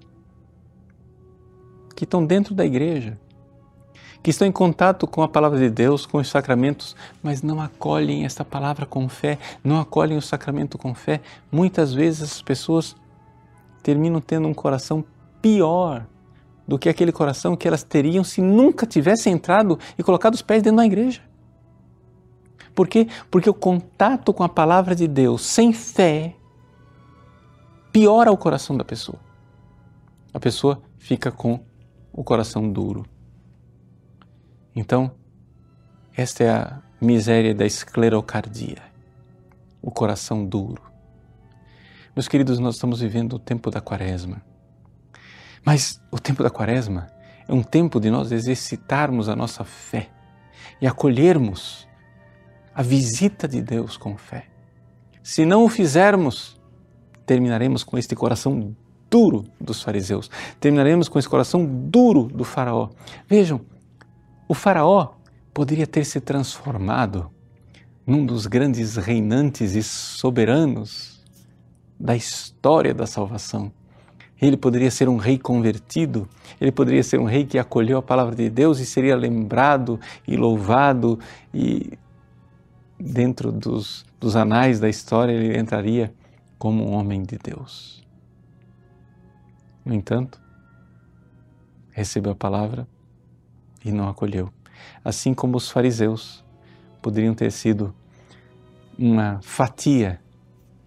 que 1.94 2.04
estão 2.04 2.24
dentro 2.24 2.54
da 2.54 2.64
igreja, 2.64 3.18
que 4.22 4.30
estão 4.30 4.46
em 4.46 4.52
contato 4.52 5.06
com 5.06 5.22
a 5.22 5.28
palavra 5.28 5.58
de 5.58 5.70
Deus, 5.70 6.04
com 6.04 6.18
os 6.18 6.28
sacramentos, 6.28 6.94
mas 7.22 7.42
não 7.42 7.60
acolhem 7.60 8.24
esta 8.24 8.44
palavra 8.44 8.84
com 8.84 9.08
fé, 9.08 9.38
não 9.64 9.80
acolhem 9.80 10.18
o 10.18 10.22
sacramento 10.22 10.76
com 10.76 10.94
fé, 10.94 11.20
muitas 11.50 11.94
vezes 11.94 12.22
as 12.22 12.42
pessoas 12.42 12.94
terminam 13.82 14.20
tendo 14.20 14.48
um 14.48 14.52
coração 14.52 15.04
pior 15.40 16.04
do 16.66 16.78
que 16.78 16.88
aquele 16.88 17.12
coração 17.12 17.56
que 17.56 17.68
elas 17.68 17.84
teriam 17.84 18.24
se 18.24 18.42
nunca 18.42 18.84
tivessem 18.84 19.32
entrado 19.32 19.78
e 19.96 20.02
colocado 20.02 20.34
os 20.34 20.42
pés 20.42 20.62
dentro 20.62 20.78
da 20.78 20.84
igreja. 20.86 21.22
Por 22.76 22.86
quê? 22.86 23.08
Porque 23.30 23.48
o 23.48 23.54
contato 23.54 24.34
com 24.34 24.44
a 24.44 24.50
palavra 24.50 24.94
de 24.94 25.08
Deus 25.08 25.40
sem 25.46 25.72
fé 25.72 26.36
piora 27.90 28.30
o 28.30 28.36
coração 28.36 28.76
da 28.76 28.84
pessoa. 28.84 29.18
A 30.34 30.38
pessoa 30.38 30.82
fica 30.98 31.32
com 31.32 31.64
o 32.12 32.22
coração 32.22 32.70
duro. 32.70 33.06
Então, 34.74 35.10
esta 36.14 36.44
é 36.44 36.50
a 36.50 36.82
miséria 37.00 37.54
da 37.54 37.64
esclerocardia, 37.64 38.82
o 39.80 39.90
coração 39.90 40.44
duro. 40.44 40.82
Meus 42.14 42.28
queridos, 42.28 42.58
nós 42.58 42.74
estamos 42.74 43.00
vivendo 43.00 43.36
o 43.36 43.38
tempo 43.38 43.70
da 43.70 43.80
quaresma. 43.80 44.42
Mas 45.64 45.98
o 46.10 46.18
tempo 46.18 46.42
da 46.42 46.50
quaresma 46.50 47.06
é 47.48 47.54
um 47.54 47.62
tempo 47.62 47.98
de 47.98 48.10
nós 48.10 48.32
exercitarmos 48.32 49.30
a 49.30 49.34
nossa 49.34 49.64
fé 49.64 50.10
e 50.78 50.86
acolhermos 50.86 51.85
a 52.76 52.82
visita 52.82 53.48
de 53.48 53.62
Deus 53.62 53.96
com 53.96 54.18
fé. 54.18 54.48
Se 55.22 55.46
não 55.46 55.64
o 55.64 55.68
fizermos, 55.68 56.60
terminaremos 57.24 57.82
com 57.82 57.96
este 57.96 58.14
coração 58.14 58.76
duro 59.10 59.44
dos 59.58 59.82
fariseus, 59.82 60.30
terminaremos 60.60 61.08
com 61.08 61.18
esse 61.18 61.26
coração 61.26 61.64
duro 61.64 62.24
do 62.24 62.44
Faraó. 62.44 62.90
Vejam, 63.26 63.62
o 64.46 64.52
Faraó 64.52 65.14
poderia 65.54 65.86
ter 65.86 66.04
se 66.04 66.20
transformado 66.20 67.30
num 68.06 68.26
dos 68.26 68.46
grandes 68.46 68.96
reinantes 68.96 69.74
e 69.74 69.82
soberanos 69.82 71.24
da 71.98 72.14
história 72.14 72.92
da 72.92 73.06
salvação 73.06 73.72
ele 74.40 74.56
poderia 74.56 74.90
ser 74.90 75.08
um 75.08 75.16
rei 75.16 75.38
convertido, 75.38 76.28
ele 76.60 76.70
poderia 76.70 77.02
ser 77.02 77.18
um 77.18 77.24
rei 77.24 77.44
que 77.44 77.58
acolheu 77.58 77.98
a 77.98 78.02
palavra 78.02 78.34
de 78.34 78.50
Deus 78.50 78.78
e 78.80 78.86
seria 78.86 79.16
lembrado 79.16 79.98
e 80.28 80.36
louvado, 80.36 81.18
e 81.54 81.98
dentro 82.98 83.52
dos, 83.52 84.04
dos 84.18 84.36
anais 84.36 84.80
da 84.80 84.88
história 84.88 85.32
ele 85.32 85.58
entraria 85.58 86.14
como 86.58 86.88
um 86.88 86.94
homem 86.94 87.22
de 87.22 87.38
Deus. 87.38 88.04
No 89.84 89.94
entanto, 89.94 90.40
recebeu 91.92 92.32
a 92.32 92.34
palavra 92.34 92.88
e 93.84 93.92
não 93.92 94.08
acolheu. 94.08 94.50
Assim 95.04 95.32
como 95.32 95.56
os 95.56 95.70
fariseus 95.70 96.44
poderiam 97.00 97.34
ter 97.34 97.52
sido 97.52 97.94
uma 98.98 99.40
fatia 99.42 100.20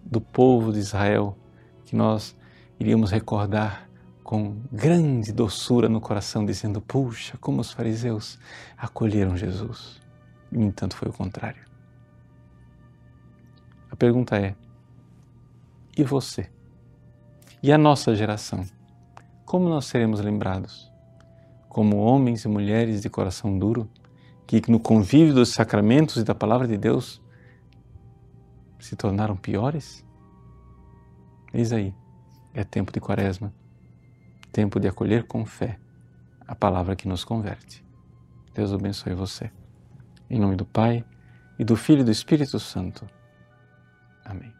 do 0.04 0.20
povo 0.20 0.72
de 0.72 0.78
Israel 0.78 1.36
que 1.84 1.94
nós 1.94 2.36
iríamos 2.78 3.10
recordar 3.10 3.88
com 4.22 4.56
grande 4.70 5.32
doçura 5.32 5.88
no 5.88 6.00
coração, 6.00 6.44
dizendo: 6.44 6.80
Puxa, 6.80 7.36
como 7.38 7.60
os 7.60 7.72
fariseus 7.72 8.38
acolheram 8.76 9.36
Jesus. 9.36 10.00
No 10.50 10.62
entanto, 10.62 10.96
foi 10.96 11.08
o 11.08 11.12
contrário. 11.12 11.69
Pergunta 14.00 14.34
é: 14.34 14.56
e 15.94 16.02
você? 16.02 16.50
E 17.62 17.70
a 17.70 17.76
nossa 17.76 18.16
geração? 18.16 18.64
Como 19.44 19.68
nós 19.68 19.84
seremos 19.84 20.20
lembrados? 20.20 20.90
Como 21.68 21.98
homens 21.98 22.46
e 22.46 22.48
mulheres 22.48 23.02
de 23.02 23.10
coração 23.10 23.58
duro, 23.58 23.86
que 24.46 24.62
no 24.70 24.80
convívio 24.80 25.34
dos 25.34 25.50
sacramentos 25.50 26.16
e 26.16 26.24
da 26.24 26.34
palavra 26.34 26.66
de 26.66 26.78
Deus 26.78 27.20
se 28.78 28.96
tornaram 28.96 29.36
piores? 29.36 30.02
Eis 31.52 31.70
aí 31.70 31.94
é 32.54 32.64
tempo 32.64 32.90
de 32.90 33.00
quaresma, 33.00 33.52
tempo 34.50 34.80
de 34.80 34.88
acolher 34.88 35.26
com 35.26 35.44
fé 35.44 35.78
a 36.48 36.54
palavra 36.54 36.96
que 36.96 37.06
nos 37.06 37.22
converte. 37.22 37.84
Deus 38.54 38.72
abençoe 38.72 39.12
você. 39.12 39.52
Em 40.30 40.40
nome 40.40 40.56
do 40.56 40.64
Pai, 40.64 41.04
e 41.58 41.64
do 41.64 41.76
Filho 41.76 42.00
e 42.00 42.04
do 42.04 42.10
Espírito 42.10 42.58
Santo. 42.58 43.06
Amém. 44.30 44.52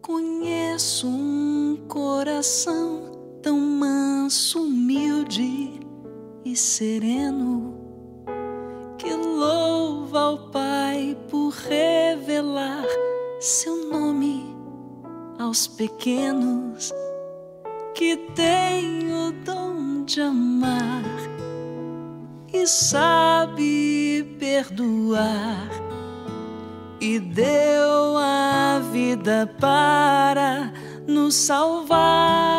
Conheço 0.00 1.06
um 1.06 1.76
coração 1.86 3.12
tão 3.42 3.58
manso, 3.58 4.62
humilde 4.62 5.78
e 6.42 6.56
sereno 6.56 7.74
que 8.96 9.12
louva 9.12 10.20
ao 10.20 10.50
Pai 10.50 11.14
por 11.30 11.50
revelar 11.50 12.86
seu 13.38 13.90
nome 13.90 14.56
aos 15.38 15.66
pequenos 15.66 16.92
que 17.94 18.16
tem 18.34 19.12
o 19.12 19.32
dom 19.44 20.04
de 20.04 20.22
amar 20.22 21.37
e 22.52 22.66
sabe 22.66 24.36
perdoar 24.38 25.68
e 27.00 27.18
deu 27.18 28.16
a 28.18 28.80
vida 28.90 29.54
para 29.60 30.72
nos 31.06 31.34
salvar. 31.34 32.58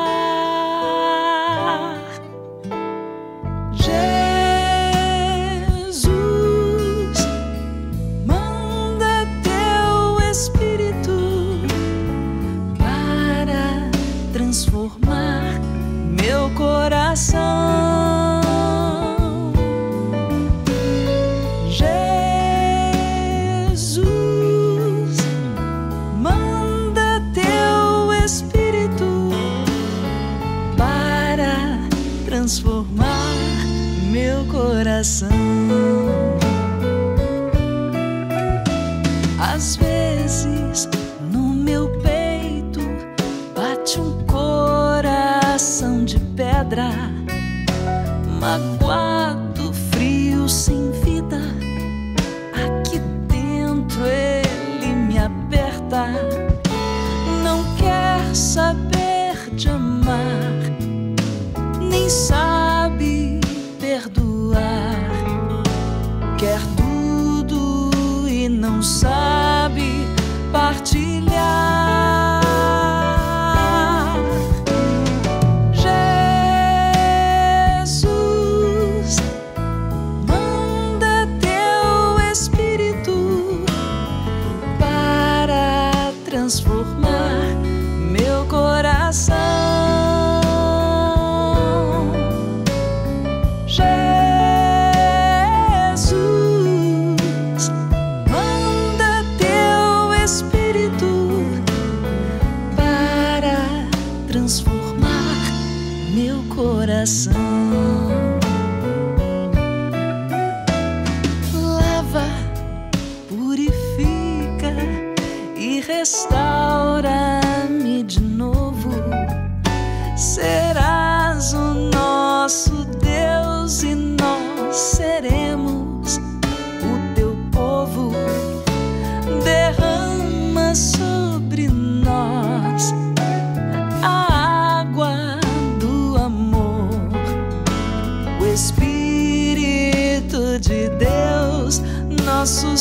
Nosso 142.50 142.76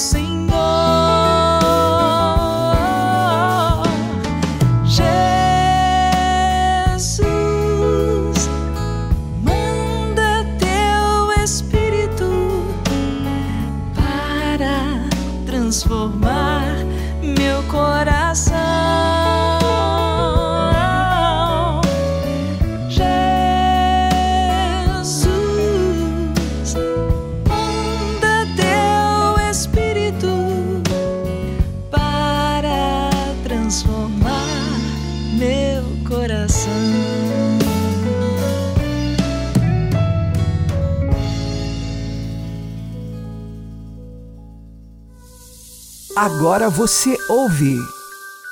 Agora 46.30 46.68
você 46.68 47.16
ouve 47.26 47.78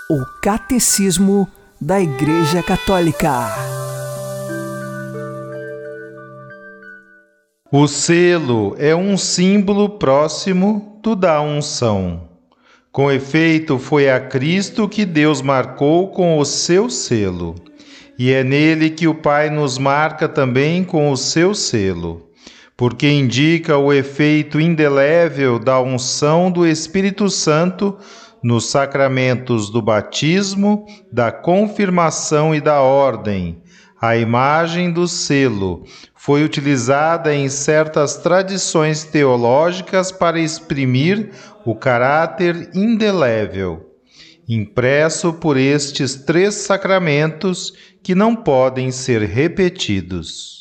o 0.08 0.24
Catecismo 0.42 1.46
da 1.78 2.00
Igreja 2.00 2.62
Católica. 2.62 3.50
O 7.70 7.86
selo 7.86 8.74
é 8.78 8.96
um 8.96 9.18
símbolo 9.18 9.90
próximo 9.90 10.98
do 11.02 11.14
da 11.14 11.42
unção. 11.42 12.22
Com 12.90 13.12
efeito, 13.12 13.78
foi 13.78 14.10
a 14.10 14.20
Cristo 14.20 14.88
que 14.88 15.04
Deus 15.04 15.42
marcou 15.42 16.08
com 16.08 16.38
o 16.38 16.46
seu 16.46 16.88
selo, 16.88 17.54
e 18.18 18.32
é 18.32 18.42
nele 18.42 18.88
que 18.88 19.06
o 19.06 19.14
Pai 19.14 19.50
nos 19.50 19.76
marca 19.76 20.26
também 20.26 20.82
com 20.82 21.10
o 21.10 21.16
seu 21.16 21.54
selo, 21.54 22.25
porque 22.76 23.08
indica 23.08 23.78
o 23.78 23.92
efeito 23.92 24.60
indelével 24.60 25.58
da 25.58 25.80
unção 25.80 26.50
do 26.50 26.66
Espírito 26.66 27.30
Santo 27.30 27.96
nos 28.42 28.66
sacramentos 28.66 29.70
do 29.70 29.80
batismo, 29.80 30.84
da 31.10 31.32
confirmação 31.32 32.54
e 32.54 32.60
da 32.60 32.80
ordem. 32.80 33.62
A 34.00 34.16
imagem 34.16 34.92
do 34.92 35.08
selo 35.08 35.84
foi 36.14 36.44
utilizada 36.44 37.34
em 37.34 37.48
certas 37.48 38.18
tradições 38.18 39.04
teológicas 39.04 40.12
para 40.12 40.38
exprimir 40.38 41.30
o 41.64 41.74
caráter 41.74 42.70
indelével, 42.74 43.86
impresso 44.46 45.32
por 45.32 45.56
estes 45.56 46.14
três 46.14 46.54
sacramentos 46.54 47.72
que 48.02 48.14
não 48.14 48.36
podem 48.36 48.90
ser 48.90 49.22
repetidos. 49.22 50.55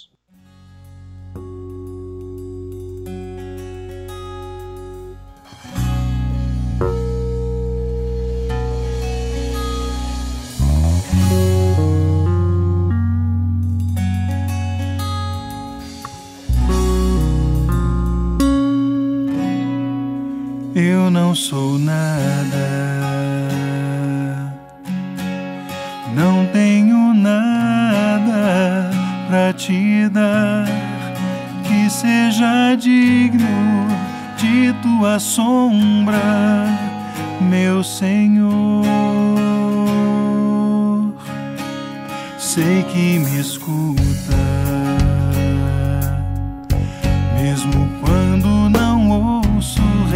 Não 21.35 21.41
sou 21.41 21.77
nada, 21.77 22.65
não 26.15 26.45
tenho 26.53 27.13
nada 27.13 28.89
pra 29.27 29.51
te 29.51 30.07
dar 30.07 30.65
que 31.67 31.89
seja 31.89 32.75
digno 32.75 33.85
de 34.37 34.71
tua 34.81 35.19
sombra, 35.19 36.15
meu 37.41 37.83
Senhor. 37.83 38.85
Sei 42.39 42.81
que 42.83 43.19
me 43.19 43.41
escuta, 43.41 44.54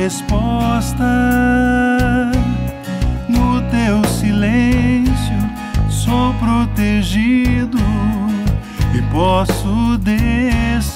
resposta. 0.10 1.06
No 3.30 3.62
teu 3.70 4.04
silêncio 4.10 5.38
sou 5.88 6.34
protegido 6.34 7.78
e 8.96 9.02
posso 9.14 10.00
descansar. 10.00 10.90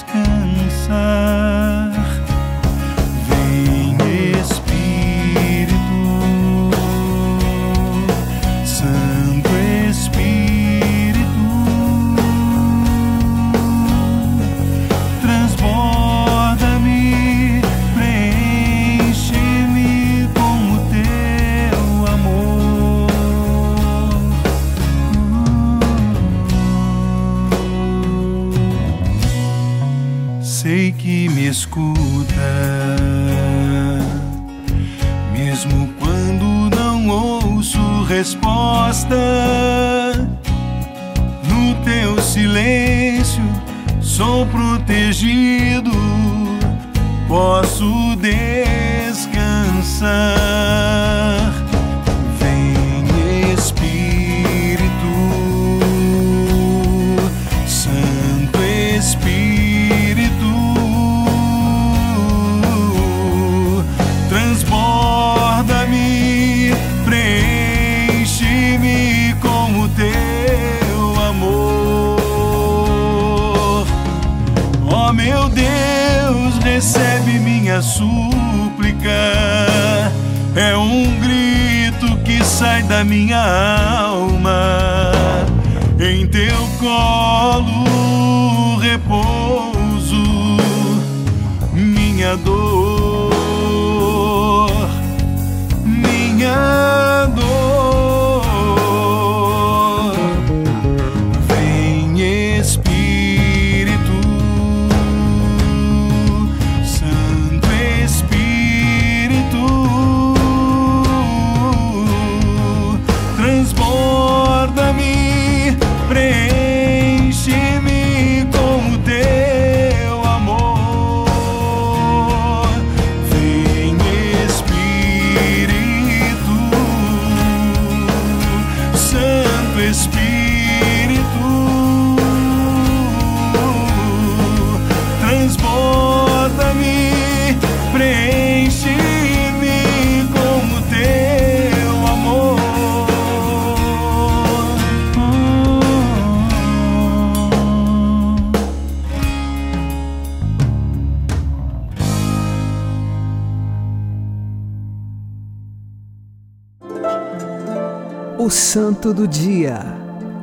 Santo 158.74 159.14
do 159.14 159.28
Dia, 159.28 159.78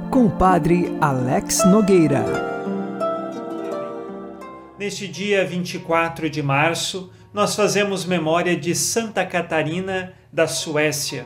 com 0.10 0.28
o 0.28 0.32
Padre 0.32 0.98
Alex 1.02 1.66
Nogueira. 1.66 2.24
Neste 4.80 5.06
dia 5.06 5.44
24 5.44 6.30
de 6.30 6.42
março, 6.42 7.12
nós 7.34 7.58
fazemos 7.58 8.06
memória 8.06 8.56
de 8.56 8.74
Santa 8.74 9.26
Catarina 9.26 10.14
da 10.32 10.48
Suécia. 10.48 11.26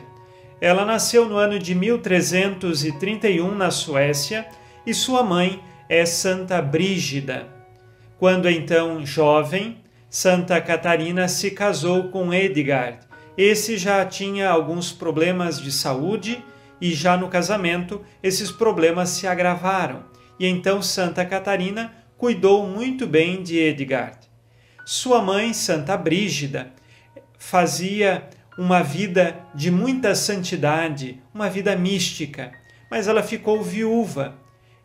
Ela 0.60 0.84
nasceu 0.84 1.28
no 1.28 1.36
ano 1.36 1.60
de 1.60 1.76
1331 1.76 3.54
na 3.54 3.70
Suécia 3.70 4.44
e 4.84 4.92
sua 4.92 5.22
mãe 5.22 5.62
é 5.88 6.04
Santa 6.04 6.60
Brígida. 6.60 7.46
Quando 8.18 8.50
então 8.50 9.06
jovem, 9.06 9.76
Santa 10.10 10.60
Catarina 10.60 11.28
se 11.28 11.52
casou 11.52 12.08
com 12.08 12.34
Edgard. 12.34 12.98
Esse 13.38 13.78
já 13.78 14.04
tinha 14.04 14.50
alguns 14.50 14.90
problemas 14.90 15.62
de 15.62 15.70
saúde 15.70 16.42
e 16.80 16.92
já 16.92 17.16
no 17.16 17.28
casamento 17.28 18.04
esses 18.22 18.50
problemas 18.50 19.10
se 19.10 19.26
agravaram. 19.26 20.04
E 20.38 20.46
então 20.46 20.82
Santa 20.82 21.24
Catarina 21.24 21.92
cuidou 22.16 22.66
muito 22.66 23.06
bem 23.06 23.42
de 23.42 23.58
Edgard. 23.58 24.18
Sua 24.84 25.20
mãe, 25.20 25.52
Santa 25.52 25.96
Brígida, 25.96 26.72
fazia 27.38 28.28
uma 28.58 28.82
vida 28.82 29.36
de 29.54 29.70
muita 29.70 30.14
santidade, 30.14 31.22
uma 31.34 31.50
vida 31.50 31.76
mística, 31.76 32.52
mas 32.90 33.08
ela 33.08 33.22
ficou 33.22 33.62
viúva 33.62 34.34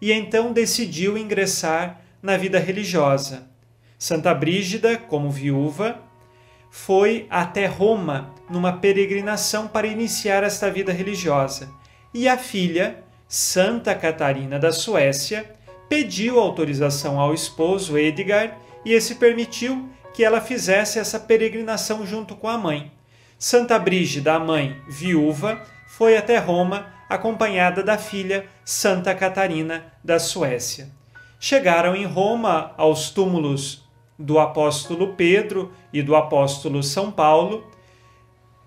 e 0.01 0.11
então 0.11 0.51
decidiu 0.51 1.17
ingressar 1.17 2.01
na 2.21 2.35
vida 2.35 2.59
religiosa. 2.59 3.49
Santa 3.97 4.33
Brígida, 4.33 4.97
como 4.97 5.29
viúva, 5.29 6.01
foi 6.71 7.27
até 7.29 7.65
Roma 7.65 8.33
numa 8.49 8.73
peregrinação 8.73 9.67
para 9.67 9.87
iniciar 9.87 10.43
esta 10.43 10.71
vida 10.71 10.91
religiosa. 10.91 11.69
E 12.13 12.27
a 12.27 12.37
filha, 12.37 13.03
Santa 13.27 13.95
Catarina 13.95 14.59
da 14.59 14.73
Suécia, 14.73 15.49
pediu 15.87 16.39
autorização 16.39 17.19
ao 17.19 17.33
esposo 17.33 17.97
Edgar 17.97 18.57
e 18.83 18.91
esse 18.91 19.15
permitiu 19.15 19.89
que 20.13 20.23
ela 20.23 20.41
fizesse 20.41 20.99
essa 20.99 21.19
peregrinação 21.19 22.05
junto 22.05 22.35
com 22.35 22.49
a 22.49 22.57
mãe. 22.57 22.91
Santa 23.39 23.79
Brígida, 23.79 24.33
a 24.33 24.39
mãe, 24.39 24.75
viúva, 24.89 25.61
foi 25.87 26.17
até 26.17 26.37
Roma 26.37 26.87
acompanhada 27.09 27.81
da 27.81 27.97
filha 27.97 28.45
Santa 28.63 29.15
Catarina 29.15 29.85
da 30.03 30.19
Suécia. 30.19 30.89
Chegaram 31.39 31.95
em 31.95 32.05
Roma 32.05 32.73
aos 32.77 33.09
túmulos 33.09 33.83
do 34.19 34.37
apóstolo 34.37 35.13
Pedro 35.15 35.71
e 35.91 36.03
do 36.03 36.15
apóstolo 36.15 36.83
São 36.83 37.09
Paulo, 37.09 37.65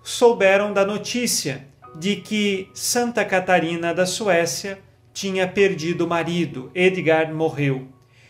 souberam 0.03 0.73
da 0.73 0.85
notícia 0.85 1.67
de 1.99 2.17
que 2.17 2.69
Santa 2.73 3.23
Catarina 3.23 3.93
da 3.93 4.05
Suécia 4.05 4.79
tinha 5.13 5.47
perdido 5.47 6.05
o 6.05 6.07
marido, 6.07 6.69
Edgar 6.75 7.33
morreu. 7.33 7.87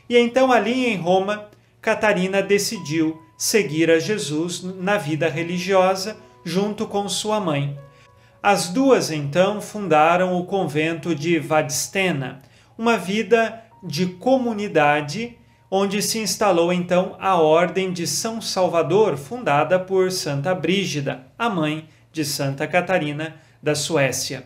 E 0.07 0.17
então, 0.17 0.51
ali 0.51 0.85
em 0.85 0.97
Roma, 0.97 1.49
Catarina 1.81 2.41
decidiu 2.41 3.19
seguir 3.37 3.89
a 3.89 3.99
Jesus 3.99 4.63
na 4.63 4.97
vida 4.97 5.27
religiosa 5.27 6.17
junto 6.43 6.87
com 6.87 7.09
sua 7.09 7.39
mãe. 7.39 7.77
As 8.41 8.69
duas 8.69 9.09
então 9.09 9.59
fundaram 9.59 10.37
o 10.37 10.45
convento 10.45 11.15
de 11.15 11.39
Vadstena, 11.39 12.43
uma 12.77 12.97
vida 12.97 13.63
de 13.83 14.05
comunidade 14.05 15.35
onde 15.69 16.01
se 16.01 16.19
instalou 16.19 16.71
então 16.71 17.15
a 17.19 17.35
Ordem 17.35 17.91
de 17.91 18.05
São 18.05 18.39
Salvador, 18.39 19.17
fundada 19.17 19.79
por 19.79 20.11
Santa 20.11 20.53
Brígida, 20.53 21.25
a 21.37 21.49
mãe 21.49 21.89
de 22.11 22.23
Santa 22.23 22.67
Catarina 22.67 23.35
da 23.65 23.73
Suécia. 23.73 24.43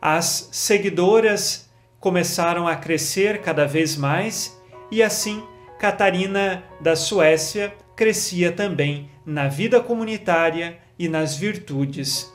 As 0.00 0.48
seguidoras 0.52 1.68
começaram 2.00 2.66
a 2.66 2.74
crescer 2.74 3.42
cada 3.42 3.66
vez 3.66 3.94
mais 3.94 4.58
e 4.90 5.02
assim 5.02 5.42
Catarina 5.78 6.64
da 6.80 6.96
Suécia 6.96 7.74
crescia 7.94 8.50
também 8.50 9.10
na 9.26 9.48
vida 9.48 9.80
comunitária 9.80 10.78
e 10.98 11.10
nas 11.10 11.36
virtudes. 11.36 12.32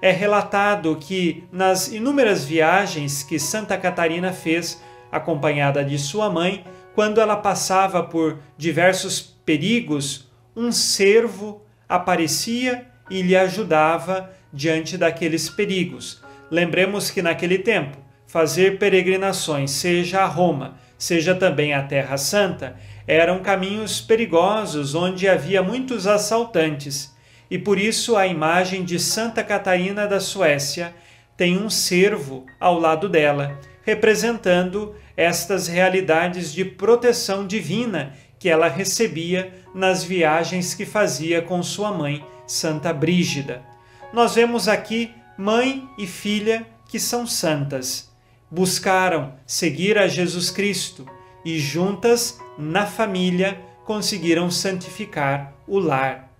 É 0.00 0.10
relatado 0.10 0.96
que 0.96 1.44
nas 1.52 1.92
inúmeras 1.92 2.44
viagens 2.44 3.22
que 3.22 3.38
Santa 3.38 3.78
Catarina 3.78 4.32
fez 4.32 4.82
acompanhada 5.12 5.84
de 5.84 5.96
sua 5.96 6.28
mãe, 6.28 6.64
quando 6.92 7.20
ela 7.20 7.36
passava 7.36 8.02
por 8.02 8.40
diversos 8.58 9.20
perigos, 9.20 10.28
um 10.56 10.72
servo 10.72 11.62
aparecia 11.88 12.88
e 13.08 13.22
lhe 13.22 13.36
ajudava 13.36 14.28
diante 14.52 14.98
daqueles 14.98 15.48
perigos. 15.48 16.22
Lembremos 16.50 17.10
que 17.10 17.22
naquele 17.22 17.58
tempo, 17.58 17.96
fazer 18.26 18.78
peregrinações, 18.78 19.70
seja 19.70 20.20
a 20.20 20.26
Roma, 20.26 20.76
seja 20.98 21.34
também 21.34 21.74
a 21.74 21.82
Terra 21.82 22.16
Santa, 22.16 22.76
eram 23.06 23.40
caminhos 23.40 24.00
perigosos 24.00 24.94
onde 24.94 25.28
havia 25.28 25.62
muitos 25.62 26.06
assaltantes, 26.06 27.14
e 27.50 27.58
por 27.58 27.78
isso 27.78 28.16
a 28.16 28.26
imagem 28.26 28.84
de 28.84 28.98
Santa 28.98 29.42
Catarina 29.42 30.06
da 30.06 30.20
Suécia 30.20 30.94
tem 31.36 31.58
um 31.58 31.68
servo 31.68 32.46
ao 32.60 32.78
lado 32.78 33.08
dela, 33.08 33.58
representando 33.84 34.94
estas 35.16 35.66
realidades 35.66 36.52
de 36.52 36.64
proteção 36.64 37.46
divina 37.46 38.14
que 38.38 38.48
ela 38.48 38.68
recebia 38.68 39.52
nas 39.74 40.02
viagens 40.02 40.74
que 40.74 40.86
fazia 40.86 41.42
com 41.42 41.62
sua 41.62 41.92
mãe, 41.92 42.24
Santa 42.46 42.92
Brígida. 42.92 43.71
Nós 44.12 44.34
vemos 44.34 44.68
aqui 44.68 45.14
mãe 45.38 45.88
e 45.96 46.06
filha 46.06 46.66
que 46.86 47.00
são 47.00 47.26
santas. 47.26 48.10
Buscaram 48.50 49.34
seguir 49.46 49.96
a 49.96 50.06
Jesus 50.06 50.50
Cristo 50.50 51.06
e 51.42 51.58
juntas, 51.58 52.38
na 52.58 52.84
família, 52.84 53.58
conseguiram 53.86 54.50
santificar 54.50 55.54
o 55.66 55.78
lar. 55.78 56.30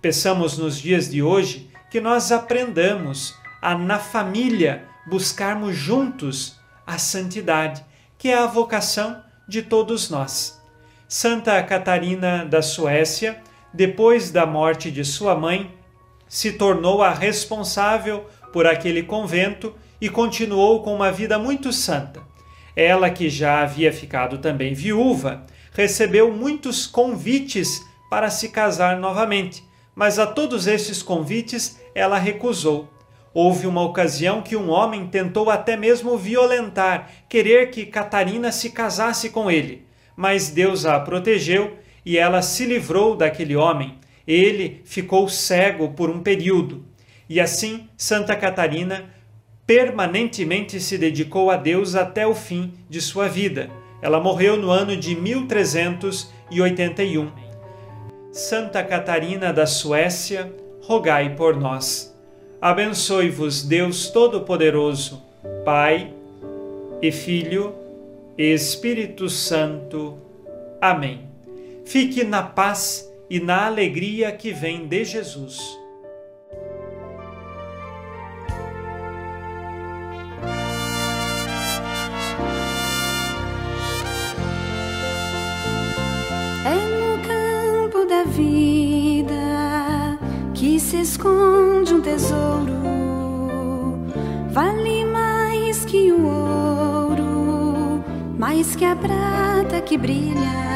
Peçamos 0.00 0.56
nos 0.56 0.78
dias 0.78 1.10
de 1.10 1.20
hoje 1.20 1.68
que 1.90 2.00
nós 2.00 2.30
aprendamos 2.30 3.34
a, 3.60 3.76
na 3.76 3.98
família, 3.98 4.84
buscarmos 5.08 5.74
juntos 5.74 6.56
a 6.86 6.96
santidade, 6.96 7.84
que 8.16 8.28
é 8.28 8.38
a 8.38 8.46
vocação 8.46 9.20
de 9.48 9.62
todos 9.62 10.08
nós. 10.08 10.62
Santa 11.08 11.60
Catarina 11.64 12.44
da 12.44 12.62
Suécia, 12.62 13.42
depois 13.74 14.30
da 14.30 14.46
morte 14.46 14.92
de 14.92 15.04
sua 15.04 15.34
mãe, 15.34 15.74
se 16.28 16.52
tornou 16.52 17.02
a 17.02 17.10
responsável 17.12 18.26
por 18.52 18.66
aquele 18.66 19.02
convento 19.02 19.74
e 20.00 20.08
continuou 20.08 20.82
com 20.82 20.94
uma 20.94 21.10
vida 21.10 21.38
muito 21.38 21.72
santa. 21.72 22.22
Ela, 22.74 23.08
que 23.10 23.30
já 23.30 23.62
havia 23.62 23.92
ficado 23.92 24.38
também 24.38 24.74
viúva, 24.74 25.46
recebeu 25.72 26.32
muitos 26.32 26.86
convites 26.86 27.82
para 28.10 28.30
se 28.30 28.48
casar 28.48 28.98
novamente, 28.98 29.64
mas 29.94 30.18
a 30.18 30.26
todos 30.26 30.66
esses 30.66 31.02
convites 31.02 31.80
ela 31.94 32.18
recusou. 32.18 32.88
Houve 33.32 33.66
uma 33.66 33.82
ocasião 33.82 34.40
que 34.40 34.56
um 34.56 34.70
homem 34.70 35.06
tentou 35.06 35.50
até 35.50 35.76
mesmo 35.76 36.16
violentar, 36.16 37.10
querer 37.28 37.70
que 37.70 37.84
Catarina 37.84 38.50
se 38.50 38.70
casasse 38.70 39.28
com 39.28 39.50
ele, 39.50 39.86
mas 40.16 40.48
Deus 40.48 40.86
a 40.86 40.98
protegeu 40.98 41.76
e 42.04 42.16
ela 42.16 42.40
se 42.40 42.64
livrou 42.64 43.14
daquele 43.14 43.54
homem. 43.54 43.98
Ele 44.26 44.80
ficou 44.84 45.28
cego 45.28 45.90
por 45.90 46.10
um 46.10 46.20
período. 46.20 46.84
E 47.28 47.40
assim, 47.40 47.88
Santa 47.96 48.34
Catarina 48.34 49.14
permanentemente 49.66 50.80
se 50.80 50.96
dedicou 50.96 51.50
a 51.50 51.56
Deus 51.56 51.94
até 51.94 52.26
o 52.26 52.34
fim 52.34 52.72
de 52.88 52.98
sua 53.00 53.28
vida. 53.28 53.68
Ela 54.00 54.18
morreu 54.20 54.56
no 54.56 54.70
ano 54.70 54.96
de 54.96 55.14
1381. 55.16 57.30
Santa 58.30 58.82
Catarina 58.84 59.52
da 59.52 59.66
Suécia, 59.66 60.50
rogai 60.82 61.34
por 61.34 61.56
nós. 61.56 62.14
Abençoe-vos 62.60 63.62
Deus 63.62 64.10
Todo-Poderoso, 64.10 65.22
Pai 65.64 66.12
e 67.02 67.10
Filho 67.10 67.74
e 68.38 68.52
Espírito 68.52 69.28
Santo. 69.28 70.16
Amém. 70.80 71.28
Fique 71.84 72.22
na 72.24 72.42
paz 72.42 73.05
e 73.28 73.40
na 73.40 73.66
alegria 73.66 74.30
que 74.32 74.52
vem 74.52 74.86
de 74.86 75.04
Jesus. 75.04 75.78
É 86.64 86.74
no 86.74 87.18
campo 87.26 88.06
da 88.06 88.22
vida 88.24 89.34
que 90.54 90.78
se 90.78 91.00
esconde 91.00 91.94
um 91.94 92.00
tesouro, 92.00 92.72
vale 94.50 95.04
mais 95.04 95.84
que 95.84 96.12
o 96.12 96.24
ouro, 96.26 98.04
mais 98.38 98.76
que 98.76 98.84
a 98.84 98.94
prata 98.94 99.80
que 99.80 99.98
brilha. 99.98 100.66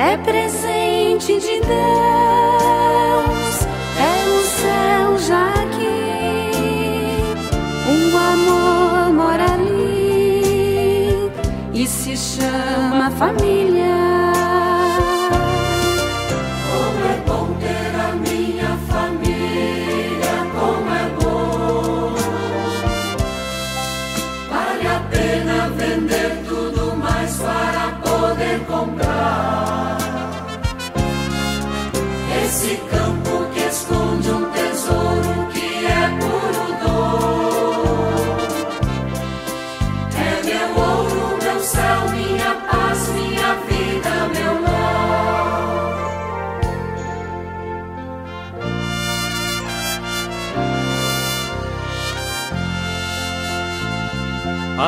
É 0.00 0.16
presente 0.16 0.77
de 1.18 1.36
Deus, 1.36 1.66
é 3.98 4.24
o 4.28 4.40
céu 4.60 5.18
já 5.18 5.48
aqui. 5.64 5.98
Um 7.90 8.16
amor 8.16 9.12
mora 9.12 9.46
ali 9.54 11.28
e 11.74 11.86
se 11.88 12.16
chama 12.16 13.10
família. 13.10 13.87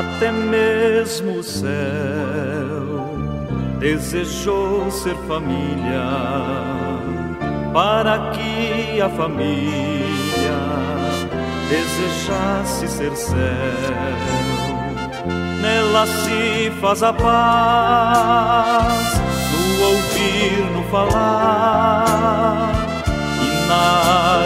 Até 0.01 0.33
mesmo 0.33 1.41
o 1.41 1.43
céu 1.43 1.69
desejou 3.79 4.91
ser 4.91 5.15
família, 5.29 6.01
para 7.75 8.31
que 8.31 8.99
a 8.99 9.11
família 9.11 10.59
desejasse 11.69 12.89
ser 12.89 13.15
céu. 13.15 13.37
Nela 15.61 16.07
se 16.07 16.73
faz 16.81 17.03
a 17.03 17.13
paz, 17.13 18.41
no 19.53 19.85
ouvir, 19.85 20.65
no 20.73 20.83
falar, 20.85 22.73
e 23.43 23.69
na 23.69 23.83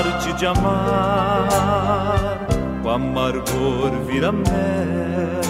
arte 0.00 0.32
de 0.32 0.46
amar, 0.46 2.33
amargor 2.94 3.90
vira 4.06 4.30
mel. 4.30 5.40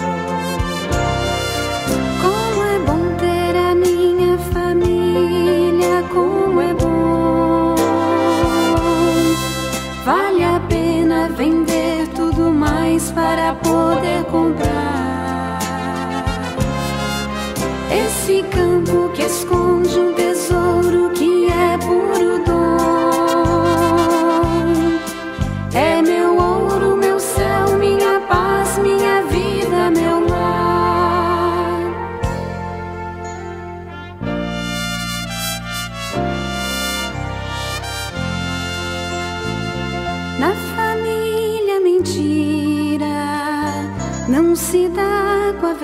Como 2.21 2.63
é 2.63 2.79
bom 2.79 3.15
ter 3.19 3.55
a 3.55 3.75
minha 3.75 4.37
família, 4.51 6.03
como 6.11 6.59
é 6.61 6.73
bom. 6.73 7.75
Vale 10.03 10.43
a 10.43 10.59
pena 10.67 11.29
vender 11.29 12.07
tudo 12.15 12.51
mais 12.51 13.11
para 13.11 13.53
poder 13.53 14.23
comprar. 14.31 15.59
Esse 17.91 18.41
campo 18.49 19.09
que 19.13 19.21
esconde 19.21 19.99
um 19.99 20.14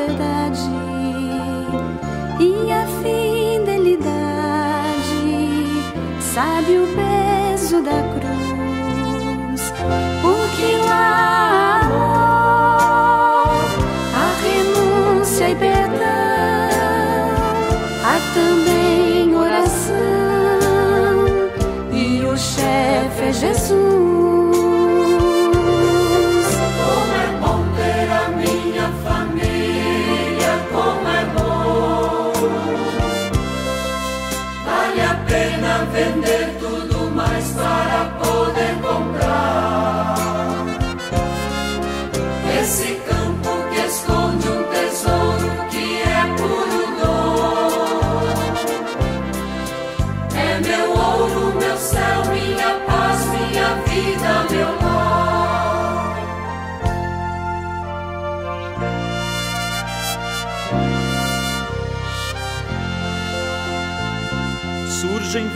dá 0.08 0.49
com 0.49 0.61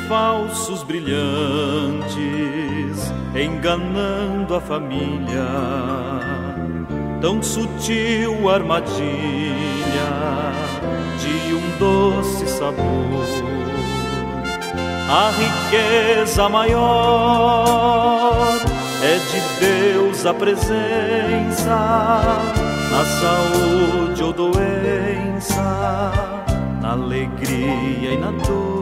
falsos 0.07 0.83
brilhantes, 0.83 2.13
enganando 3.35 4.55
a 4.55 4.61
família. 4.61 5.45
Tão 7.21 7.41
sutil 7.41 8.49
armadilha 8.49 9.05
de 11.19 11.53
um 11.53 11.77
doce 11.79 12.47
sabor. 12.47 13.05
A 15.07 15.31
riqueza 15.31 16.49
maior 16.49 17.75
é 19.03 19.19
de 19.19 19.39
Deus 19.59 20.25
a 20.25 20.33
presença 20.33 21.77
na 22.91 23.05
saúde 23.05 24.23
ou 24.23 24.33
doença, 24.33 26.11
na 26.81 26.93
alegria 26.93 28.13
e 28.13 28.17
na 28.17 28.31
dor. 28.31 28.74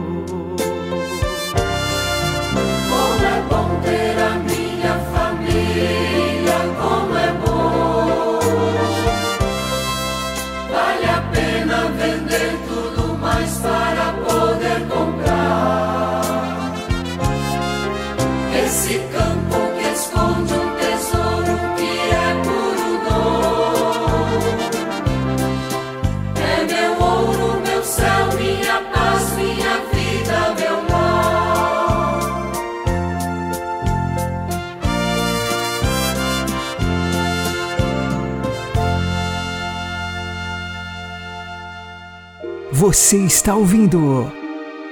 Você 42.94 43.16
está 43.16 43.56
ouvindo 43.56 44.32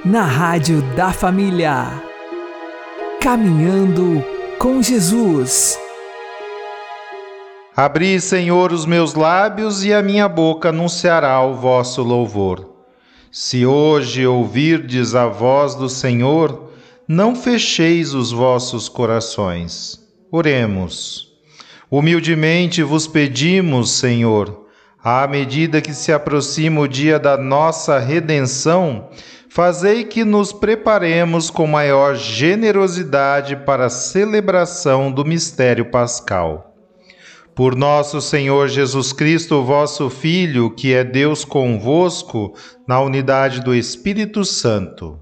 na 0.05 0.25
Rádio 0.25 0.83
da 0.97 1.13
Família. 1.13 2.03
Caminhando 3.21 4.25
com 4.59 4.83
Jesus. 4.83 5.79
Abri, 7.77 8.21
Senhor, 8.21 8.73
os 8.73 8.87
meus 8.87 9.15
lábios 9.15 9.85
e 9.85 9.95
a 9.95 10.03
minha 10.03 10.29
boca 10.29 10.71
anunciará 10.71 11.41
o 11.43 11.55
vosso 11.55 12.03
louvor. 12.03 12.75
Se 13.31 13.65
hoje 13.65 14.27
ouvirdes 14.27 15.15
a 15.15 15.29
voz 15.29 15.77
do 15.77 15.89
Senhor, 15.89 16.73
não 17.07 17.37
fecheis 17.37 18.15
os 18.15 18.33
vossos 18.33 18.89
corações. 18.89 20.01
Oremos. 20.29 21.29
Humildemente 21.89 22.83
vos 22.83 23.07
pedimos, 23.07 23.93
Senhor, 23.93 24.62
à 25.03 25.27
medida 25.27 25.81
que 25.81 25.93
se 25.93 26.13
aproxima 26.13 26.81
o 26.81 26.89
dia 26.89 27.19
da 27.19 27.37
nossa 27.37 27.99
redenção, 27.99 29.09
fazei 29.49 30.05
que 30.05 30.25
nos 30.25 30.53
preparemos 30.53 31.51
com 31.51 31.67
maior 31.67 32.15
generosidade 32.15 33.57
para 33.57 33.87
a 33.87 33.91
celebração 33.91 35.11
do 35.11 35.25
mistério 35.25 35.91
pascal. 35.91 36.75
Por 37.55 37.77
nosso 37.77 38.21
Senhor 38.21 38.69
Jesus 38.69 39.13
Cristo, 39.13 39.63
vosso 39.63 40.09
Filho, 40.09 40.71
que 40.71 40.95
é 40.95 41.05
Deus 41.05 41.45
convosco, 41.45 42.55
na 42.89 43.01
unidade 43.01 43.61
do 43.61 43.75
Espírito 43.75 44.45
Santo. 44.45 45.19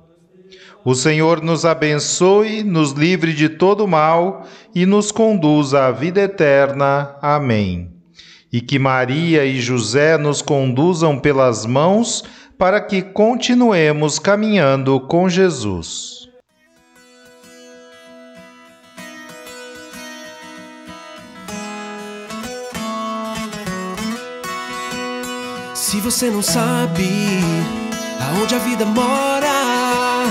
O 0.85 0.95
Senhor 0.95 1.43
nos 1.43 1.65
abençoe, 1.65 2.63
nos 2.63 2.93
livre 2.93 3.33
de 3.33 3.49
todo 3.49 3.89
mal 3.89 4.47
e 4.75 4.87
nos 4.87 5.11
conduza 5.11 5.87
à 5.87 5.91
vida 5.91 6.21
eterna. 6.21 7.17
Amém. 7.21 8.00
E 8.53 8.61
que 8.61 8.79
Maria 8.79 9.45
e 9.45 9.61
José 9.61 10.19
nos 10.19 10.43
conduzam 10.43 11.19
pelas 11.19 11.65
mãos 11.65 12.25
para 12.59 12.81
que 12.81 13.01
continuemos 13.01 14.19
caminhando 14.19 15.01
com 15.01 15.29
Jesus. 15.29 16.21
Se 25.75 26.01
você 26.01 26.31
não 26.31 26.43
sabe 26.43 27.09
aonde 28.21 28.55
a 28.55 28.59
vida 28.59 28.85
mora, 28.85 30.25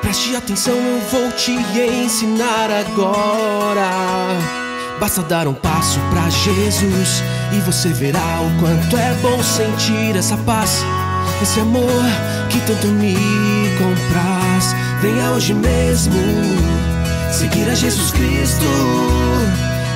preste 0.00 0.34
atenção, 0.34 0.74
eu 0.74 0.98
vou 1.10 1.30
te 1.32 1.52
ensinar 1.52 2.70
agora. 2.70 4.65
Basta 4.98 5.22
dar 5.22 5.46
um 5.46 5.52
passo 5.52 6.00
pra 6.10 6.28
Jesus 6.30 7.22
e 7.52 7.60
você 7.60 7.90
verá 7.90 8.40
o 8.40 8.60
quanto 8.60 8.96
é 8.96 9.12
bom 9.20 9.42
sentir 9.42 10.16
essa 10.16 10.38
paz, 10.38 10.82
esse 11.42 11.60
amor 11.60 12.02
que 12.48 12.58
tanto 12.60 12.86
me 12.86 13.14
compraz. 13.76 14.74
Venha 15.02 15.32
hoje 15.32 15.52
mesmo 15.52 16.14
seguir 17.30 17.68
a 17.68 17.74
Jesus 17.74 18.10
Cristo. 18.10 18.64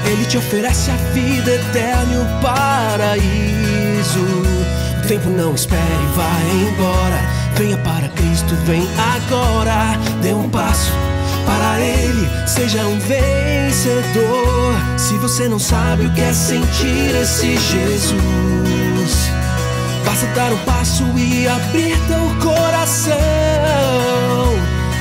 Ele 0.05 0.27
te 0.27 0.37
oferece 0.37 0.91
a 0.91 0.97
vida 1.15 1.51
eterna 1.51 2.13
e 2.13 2.19
o 2.19 2.43
paraíso. 2.43 4.21
O 5.03 5.09
tempo 5.09 5.31
não 5.31 5.55
espere, 5.55 5.81
vai 6.15 6.69
embora. 6.69 7.21
Venha 7.57 7.79
para 7.79 8.09
Cristo, 8.11 8.55
vem 8.67 8.87
agora. 9.17 9.99
Dê 10.21 10.35
um 10.35 10.49
passo 10.51 10.93
para 11.47 11.81
Ele, 11.81 12.29
seja 12.47 12.83
um 12.83 12.99
vencedor. 12.99 14.60
Se 15.11 15.19
você 15.19 15.49
não 15.49 15.59
sabe 15.59 16.07
o 16.07 16.13
que 16.13 16.21
é 16.21 16.33
sentir 16.33 17.17
esse 17.21 17.57
Jesus, 17.57 18.15
basta 20.05 20.25
dar 20.37 20.53
um 20.53 20.59
passo 20.59 21.03
e 21.19 21.49
abrir 21.49 21.99
teu 22.07 22.31
coração. 22.41 23.17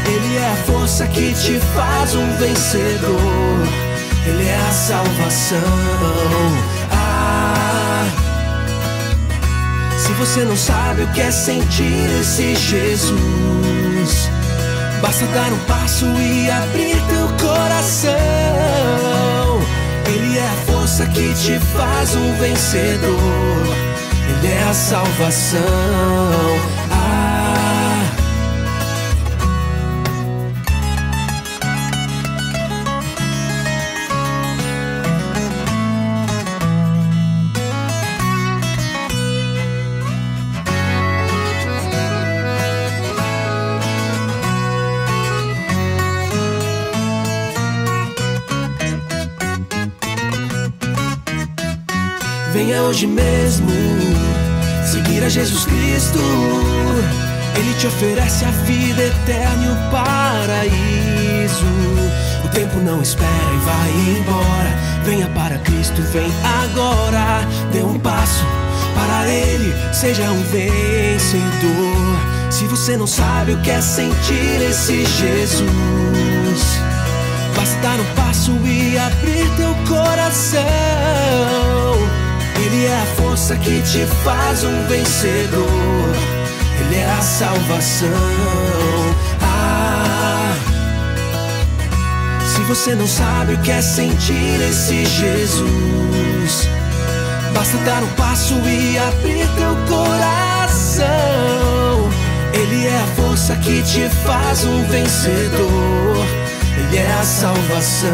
Ele 0.07 0.37
é 0.37 0.51
a 0.51 0.55
força 0.65 1.05
que 1.05 1.31
te 1.35 1.59
faz 1.75 2.15
um 2.15 2.27
vencedor. 2.37 3.67
Ele 4.25 4.47
é 4.47 4.59
a 4.67 4.71
salvação. 4.71 5.57
Ah, 6.91 8.07
se 9.95 10.11
você 10.13 10.43
não 10.43 10.57
sabe 10.57 11.03
o 11.03 11.07
que 11.09 11.21
é 11.21 11.29
sentir 11.29 12.09
esse 12.19 12.55
Jesus, 12.55 13.19
basta 15.03 15.27
dar 15.27 15.53
um 15.53 15.59
passo 15.67 16.07
e 16.07 16.49
abrir 16.49 16.95
teu 17.09 17.27
coração. 17.47 19.18
Ele 20.09 20.39
é 20.39 20.47
a 20.47 20.55
força 20.65 21.05
que 21.05 21.33
te 21.35 21.59
faz 21.59 22.15
um 22.15 22.33
vencedor. 22.37 23.19
Ele 24.27 24.47
é 24.47 24.63
a 24.63 24.73
salvação. 24.73 25.59
Hoje 52.89 53.05
mesmo 53.05 53.69
seguir 54.83 55.23
a 55.23 55.29
Jesus 55.29 55.63
Cristo. 55.65 56.17
Ele 57.55 57.71
te 57.75 57.85
oferece 57.85 58.43
a 58.45 58.49
vida 58.49 59.03
eterna 59.03 59.63
e 59.63 59.67
o 59.67 59.75
paraíso. 59.91 61.67
O 62.43 62.47
tempo 62.47 62.79
não 62.79 62.99
espera 62.99 63.29
e 63.29 63.59
vai 63.59 63.91
embora. 64.17 64.75
Venha 65.05 65.27
para 65.35 65.59
Cristo, 65.59 66.01
vem 66.11 66.31
agora. 66.63 67.47
Dê 67.71 67.83
um 67.83 67.99
passo 67.99 68.43
para 68.95 69.27
Ele, 69.27 69.71
seja 69.93 70.31
um 70.31 70.41
vencedor. 70.45 72.17
Se 72.49 72.65
você 72.65 72.97
não 72.97 73.05
sabe 73.05 73.53
o 73.53 73.61
que 73.61 73.69
é 73.69 73.81
sentir 73.81 74.63
esse 74.67 75.05
Jesus, 75.05 75.69
basta 77.55 77.79
dar 77.83 77.99
um 77.99 78.15
passo 78.15 78.51
e 78.65 78.97
abrir 78.97 79.47
teu 79.57 79.75
coração. 79.87 81.88
Ele 82.71 82.85
é 82.85 82.95
a 83.01 83.05
força 83.15 83.55
que 83.55 83.81
te 83.81 84.05
faz 84.23 84.63
um 84.63 84.83
vencedor. 84.87 86.15
Ele 86.79 86.97
é 86.97 87.05
a 87.05 87.21
salvação. 87.21 88.07
Ah, 89.41 90.53
se 92.45 92.61
você 92.61 92.93
não 92.93 93.07
sabe 93.07 93.55
o 93.55 93.57
que 93.61 93.71
é 93.71 93.81
sentir 93.81 94.61
esse 94.69 95.03
Jesus, 95.03 96.69
basta 97.55 97.75
dar 97.79 98.03
um 98.03 98.09
passo 98.09 98.53
e 98.53 98.99
abrir 98.99 99.47
teu 99.57 99.75
coração. 99.87 101.07
Ele 102.53 102.85
é 102.85 102.97
a 103.01 103.07
força 103.19 103.55
que 103.55 103.81
te 103.81 104.07
faz 104.23 104.63
um 104.63 104.83
vencedor. 104.83 106.23
Ele 106.77 106.97
é 106.97 107.11
a 107.19 107.23
salvação. 107.23 108.09